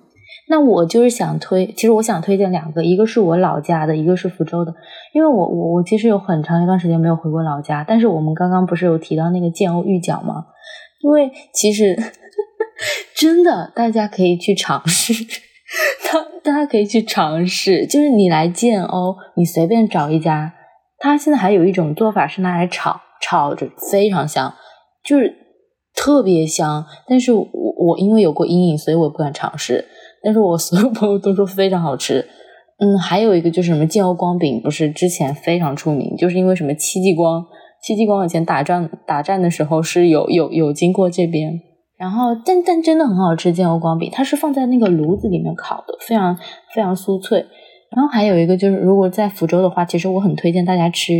[0.50, 4.74] 那我就是想推，其实我想推荐两个，一个是我老家的，一个是福州的。
[5.12, 10.46] 因为我我我其实有很长一段时间没有回过老家，但是我们刚刚不是有提到那个建瓯玉饺吗？
[11.02, 11.96] 因为其实
[13.14, 15.12] 真的大家可以去尝试，
[16.10, 20.54] 大大家可以去尝试，就是你来建瓯，你随便找一家，
[20.98, 24.54] 它现在还有一种做法是拿来炒，炒着非常香，
[25.04, 25.34] 就是
[25.94, 26.86] 特别香。
[27.06, 27.46] 但是我
[27.76, 29.84] 我因为有过阴影，所以我不敢尝试。
[30.28, 32.20] 但是我所有朋友都说非常好吃，
[32.80, 37.42] 嗯，还有一个就是什么建瓯光饼，不是之前非常出名，就是因为什么戚继光，
[37.82, 41.58] 戚继光以前打仗打战的时候是有有有经过这边，
[41.96, 46.36] 然后但但真的很好吃，建瓯光饼，它是放在那个炉子里面烤的，非常
[46.74, 47.46] 非常酥脆。
[47.96, 51.14] 然后还有一个就是，如果在福州的话，其实我很推荐大家吃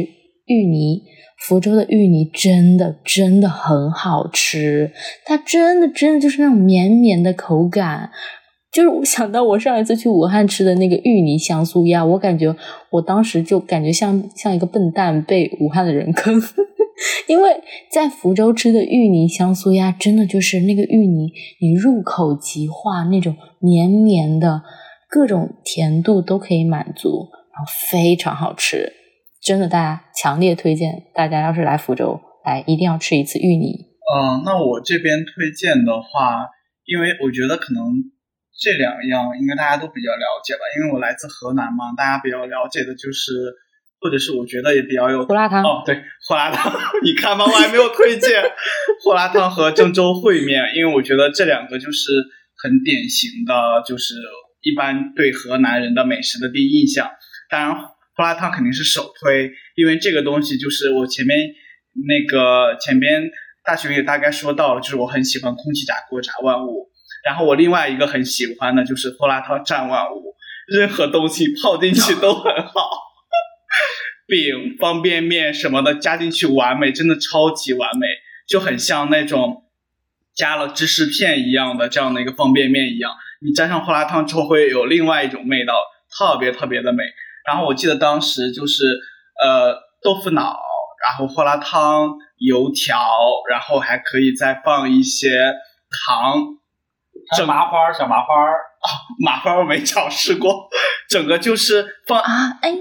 [0.45, 1.01] 芋泥，
[1.39, 4.93] 福州的芋泥真的真的很好吃，
[5.25, 8.11] 它真的真的就是那种绵绵的口感。
[8.79, 12.55] 就是我想到我上一次去武汉吃的那个芋泥香酥鸭，我感觉
[12.91, 16.41] 我当时就感觉像像一个笨蛋被武汉的人坑，
[17.27, 17.61] 因为
[17.91, 24.63] 在福州吃的芋泥香酥鸭，真的就是那个芋泥，你入口即化，那种绵绵的，
[25.11, 28.93] 各种甜度都可以满足，然后非常好吃，
[29.43, 33.87] 真的大家强烈推荐，大家要是来福州来，一定要吃一次芋泥。
[34.15, 36.47] 嗯，那我这边推荐的话，
[36.87, 37.83] 因为我觉得可能。
[38.59, 43.55] 这两样应该大家都比较了解吧，因为我来自河南嘛，大家比较了解的就是，
[44.01, 45.95] 或者是我觉得也比较有胡辣汤哦，对，
[46.27, 46.73] 胡辣汤，
[47.05, 48.43] 你看吧，我还没有推荐
[49.05, 52.11] 胡辣汤和郑州烩面，因为我觉得这两个就是
[52.61, 53.55] 很典型的，
[53.87, 54.15] 就是
[54.63, 57.09] 一般对河南人的美食的第一印象。
[57.49, 61.39] 当然，胡辣汤肯定是首推，因为这个东西就是我前面
[62.09, 63.31] 那个前边
[63.65, 66.91] 大学也大概说到了，就是我很喜欢空气炸锅炸万物。
[67.25, 70.35] 然后我另外一个很喜欢的就是胡辣汤蘸万物，
[70.67, 72.91] 任何东西泡进去都很好，
[74.27, 78.07] 饼、方便面什么的加进去完美，真的超级完美，
[78.47, 79.65] 就很像那种
[80.35, 83.13] 加了芝士片一样的这样的一个方便面一样。
[83.41, 85.75] 你沾上胡辣汤之后会有另外一种味道，
[86.11, 87.03] 特别特别的美。
[87.47, 88.85] 然后我记得当时就是
[89.43, 90.59] 呃豆腐脑，
[91.03, 92.99] 然后胡辣汤、油条，
[93.49, 95.55] 然后还可以再放一些
[96.07, 96.59] 糖。
[97.37, 98.89] 整麻花小麻花啊，
[99.25, 100.69] 麻花我没尝试过，
[101.09, 102.79] 整个就是放啊，哎，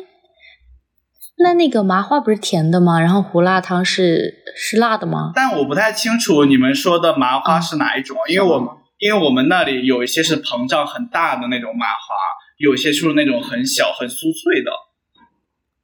[1.40, 3.00] 那那个麻花不是甜的吗？
[3.00, 5.32] 然后胡辣汤是是辣的吗？
[5.36, 8.70] 但我不太清楚你们说的麻花是哪一种，因为我们
[9.00, 12.16] 因为我们那里有一些是膨胀很大的那种麻花，
[12.58, 14.72] 有些是那种很小很酥脆的，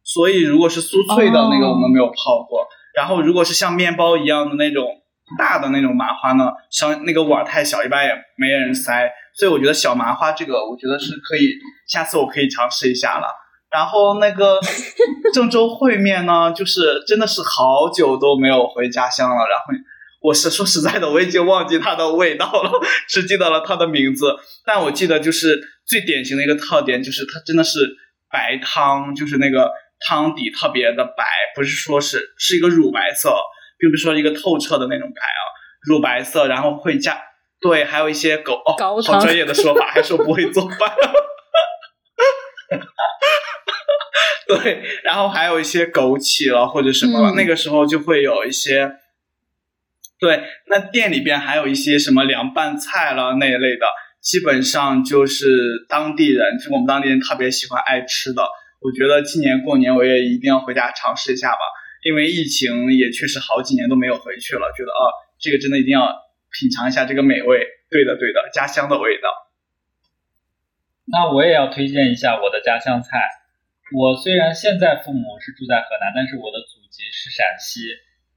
[0.03, 4.99] 所以如果是酥脆的那个我们没有泡过，然后如果是像面包一样的那种。
[5.37, 11.53] 大的那种麻花呢，像那个碗太小，一般也没人塞，所以我觉得小麻花这个，我觉得是可以，
[11.87, 13.27] 下次我可以尝试一下了。
[13.71, 14.59] 然后那个
[15.33, 19.35] 郑州烩面呢，就是真的是好久都没有回家乡了。
[19.35, 19.65] 然后
[20.21, 22.71] 我是说实在的，我已经忘记它的味道了，
[23.09, 24.35] 只记得了它的名字。
[24.63, 27.79] 但我记得就是最典型的一个特点，就是它真的是
[28.31, 29.71] 白汤，就是那个
[30.07, 31.25] 汤底特别的白，
[31.55, 33.35] 不是说是是一个乳白色，
[33.83, 35.43] 并不是说一个透彻的那种白啊，
[35.89, 37.21] 乳白色，然后会加
[37.59, 40.79] 对，还有一些狗哦，高好专业的说法， 还说不会做饭。
[44.47, 48.89] 对，然后还有一些枸杞了或者什么了，嗯那个时候就会有一些，
[50.17, 53.85] 对，那店里边还有一些什么凉拌菜了那一类的，
[54.21, 58.47] 基本上就是当地人，就我们当地人特别喜欢爱吃的。
[58.79, 61.59] 我觉得今年过年我也一定要回家尝试一下吧，
[62.05, 65.01] 因为疫情也确实好几年都没有回去了，觉得啊，
[65.39, 66.07] 这个真的一定要
[66.51, 67.67] 品尝一下这个美味。
[67.89, 69.29] 对的，对的，家乡的味道。
[71.05, 73.29] 那我也要推荐一下我的家乡菜。
[73.93, 77.81] 我虽然现在父母是住在河南，但是我的祖籍是陕西。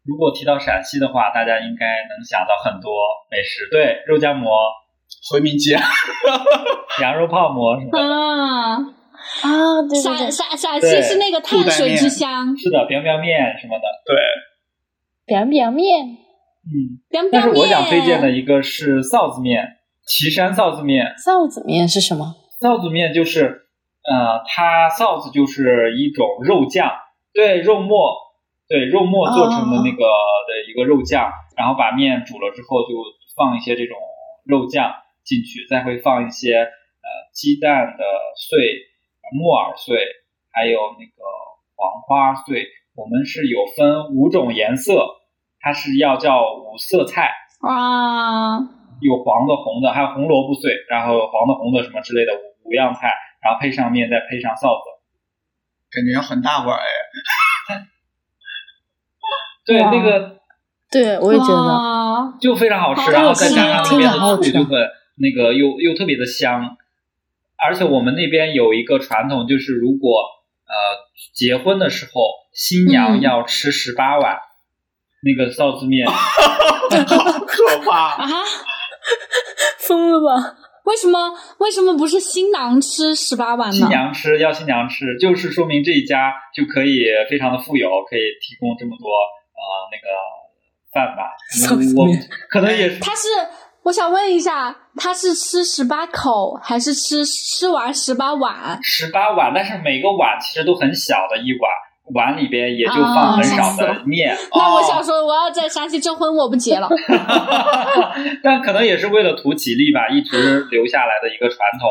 [0.05, 2.93] 如果提到陕西的话，大家应该能想到很多
[3.31, 4.53] 美食，对，肉夹馍、
[5.31, 5.79] 回民街，
[7.01, 7.99] 羊肉泡馍什么的。
[7.99, 8.77] 啊，
[9.43, 13.85] 啊，对对陕对，陕陕西是那个碳水之乡，是的，biang biang 面什么的。
[14.05, 14.17] 对，
[15.27, 16.07] 扁扁面，
[16.65, 17.61] 嗯，凉但是面。
[17.61, 21.15] 我想推荐的一个是臊子面，岐山臊子面。
[21.25, 22.37] 臊子面是什么？
[22.61, 23.67] 臊子面就是，
[24.03, 26.91] 呃，它臊子就是一种肉酱，
[27.35, 28.15] 对，肉末，
[28.69, 30.05] 对，肉末做成的那个
[30.49, 32.95] 的一个肉酱，然后把面煮了之后就
[33.37, 33.97] 放一些这种
[34.45, 34.91] 肉酱
[35.23, 38.05] 进去，再会放一些呃鸡蛋的
[38.37, 38.59] 碎、
[39.33, 39.97] 木耳碎，
[40.53, 41.23] 还有那个
[41.75, 42.67] 黄花碎。
[42.95, 45.07] 我们是有分五种颜色，
[45.61, 48.57] 它是要叫五色菜，啊，
[49.01, 53.13] 有黄的、红的，还有红萝卜碎，然后黄的、红的什么之类的五五样菜，
[53.43, 54.89] 然后配上面，再配上臊子，
[55.91, 56.85] 感觉很大碗哎。
[59.67, 60.39] 对，那个
[60.91, 61.97] 对，我也觉得。
[62.41, 64.71] 就非常好吃，然后再加上那边的醋就很
[65.17, 66.77] 那个又又特别的香，
[67.67, 70.23] 而且我们那边有一个传统，就是如果
[70.67, 70.75] 呃
[71.35, 72.23] 结婚的时候
[72.55, 74.39] 新娘嗯要吃十八碗、
[75.23, 78.23] 那个臊子面 好可怕！
[78.23, 78.29] 啊！
[79.79, 80.57] 疯了吧？
[80.85, 83.89] 为什么为什么不是新郎吃十八碗新？
[83.89, 90.07] 娘吃要新娘吃，就是说明这一家就可以非常的富有，可以提供这么多呃那个
[90.93, 91.35] 饭吧。
[91.71, 93.27] 我臊子面可能也是他是，
[93.87, 98.77] 我想问一下，他是吃十八口，还是吃吃完十八碗？
[98.83, 101.71] 十八碗，但是每个碗其实都很小的一碗，
[102.13, 104.37] 碗里边也就啊放很少的面。
[104.53, 106.89] 那我哦想说，我要在山西征婚，我不结了。
[108.43, 111.89] 但可能也是为了图吉利吧，一直留下来的一个传统。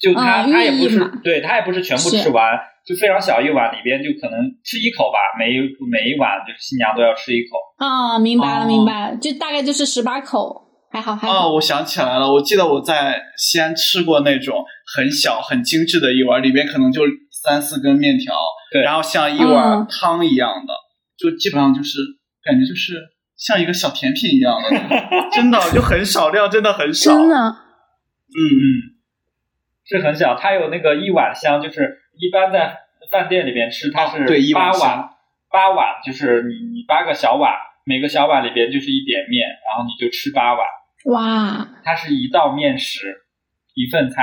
[0.00, 5.58] 就它，啊它也不是对，它也不是全部吃完，就非常小一碗，里边就可能吃一口吧，每一
[5.90, 7.58] 每一碗就是新娘都要吃一口。
[7.78, 11.48] 啊，明白了，哦明白了，就大概就是十八口，还好，还好。
[11.48, 14.62] 哦，我想起来了，我记得我在西安吃过那种
[14.94, 18.34] 很小、很精致的一碗，里边可能就三四根面条，
[18.70, 19.86] 对然后像一碗嗯。
[19.88, 20.74] 汤一样的，
[21.16, 21.98] 就基本上就是
[22.44, 22.92] 感觉就是
[23.36, 24.68] 像一个小甜品一样的，
[25.32, 27.16] 真的就很少量，真的很少。
[27.16, 28.62] 真的，嗯，嗯，
[29.84, 32.76] 是很小，它有那个一碗香，就是一般在
[33.10, 35.08] 饭店里边吃，它是哦对八碗，
[35.50, 37.52] 八碗就是你你八个小碗，
[37.84, 40.60] 每个小碗里边就是一点面，然后你就吃八碗，
[41.06, 43.24] 哇，它是一道面食，
[43.74, 44.22] 一份菜，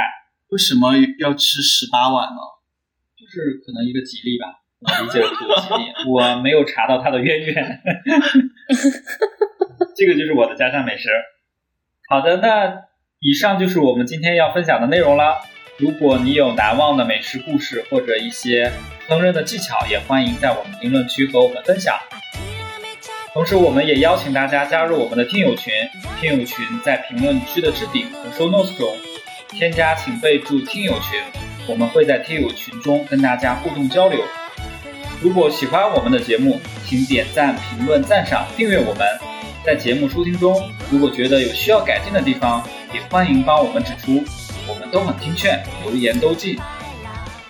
[0.49, 2.37] 为什么要吃十八碗呢？
[3.17, 4.61] 就是可能一个吉利吧。
[4.79, 7.81] 我理解为这个吉利， 我没有查到它的渊源。
[9.95, 11.09] 这个就是我的家乡美食。
[12.07, 12.85] 好的，那
[13.19, 15.41] 以上就是我们今天要分享的内容了。
[15.77, 18.71] 如果你有难忘的美食故事或者一些
[19.07, 21.97] 烹饪的技巧，也欢迎在我们评论区和我们分享。
[23.31, 25.71] 同时，我们也邀请大家加入我们的听友群，
[26.19, 28.87] 听友群在评论区的置顶和 show notes 中
[29.49, 31.21] 添加，请备注“听友群”，
[31.67, 34.19] 我们会在听友群中跟大家互动交流。
[35.21, 39.07] 如果喜欢我们的节目，请点赞、评论、赞赏、订阅我们。
[39.63, 40.59] 在节目收听中，
[40.89, 44.23] 如果觉得有需要改进的地方，也欢迎帮我们指出，
[44.67, 46.59] 我们都很听劝，留言都记。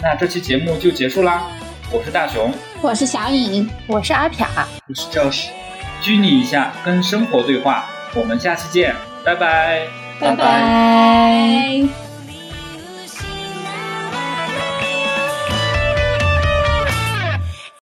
[0.02, 1.48] 那这期节目就结束啦，
[1.92, 2.52] 我是大熊，
[2.82, 4.46] 我是小颖，我是阿撇，
[4.88, 5.50] 我是教师。
[6.02, 7.86] 拘泥一下，跟生活对话。
[8.16, 9.88] 我们下期见，拜拜。
[10.20, 12.09] 拜拜拜拜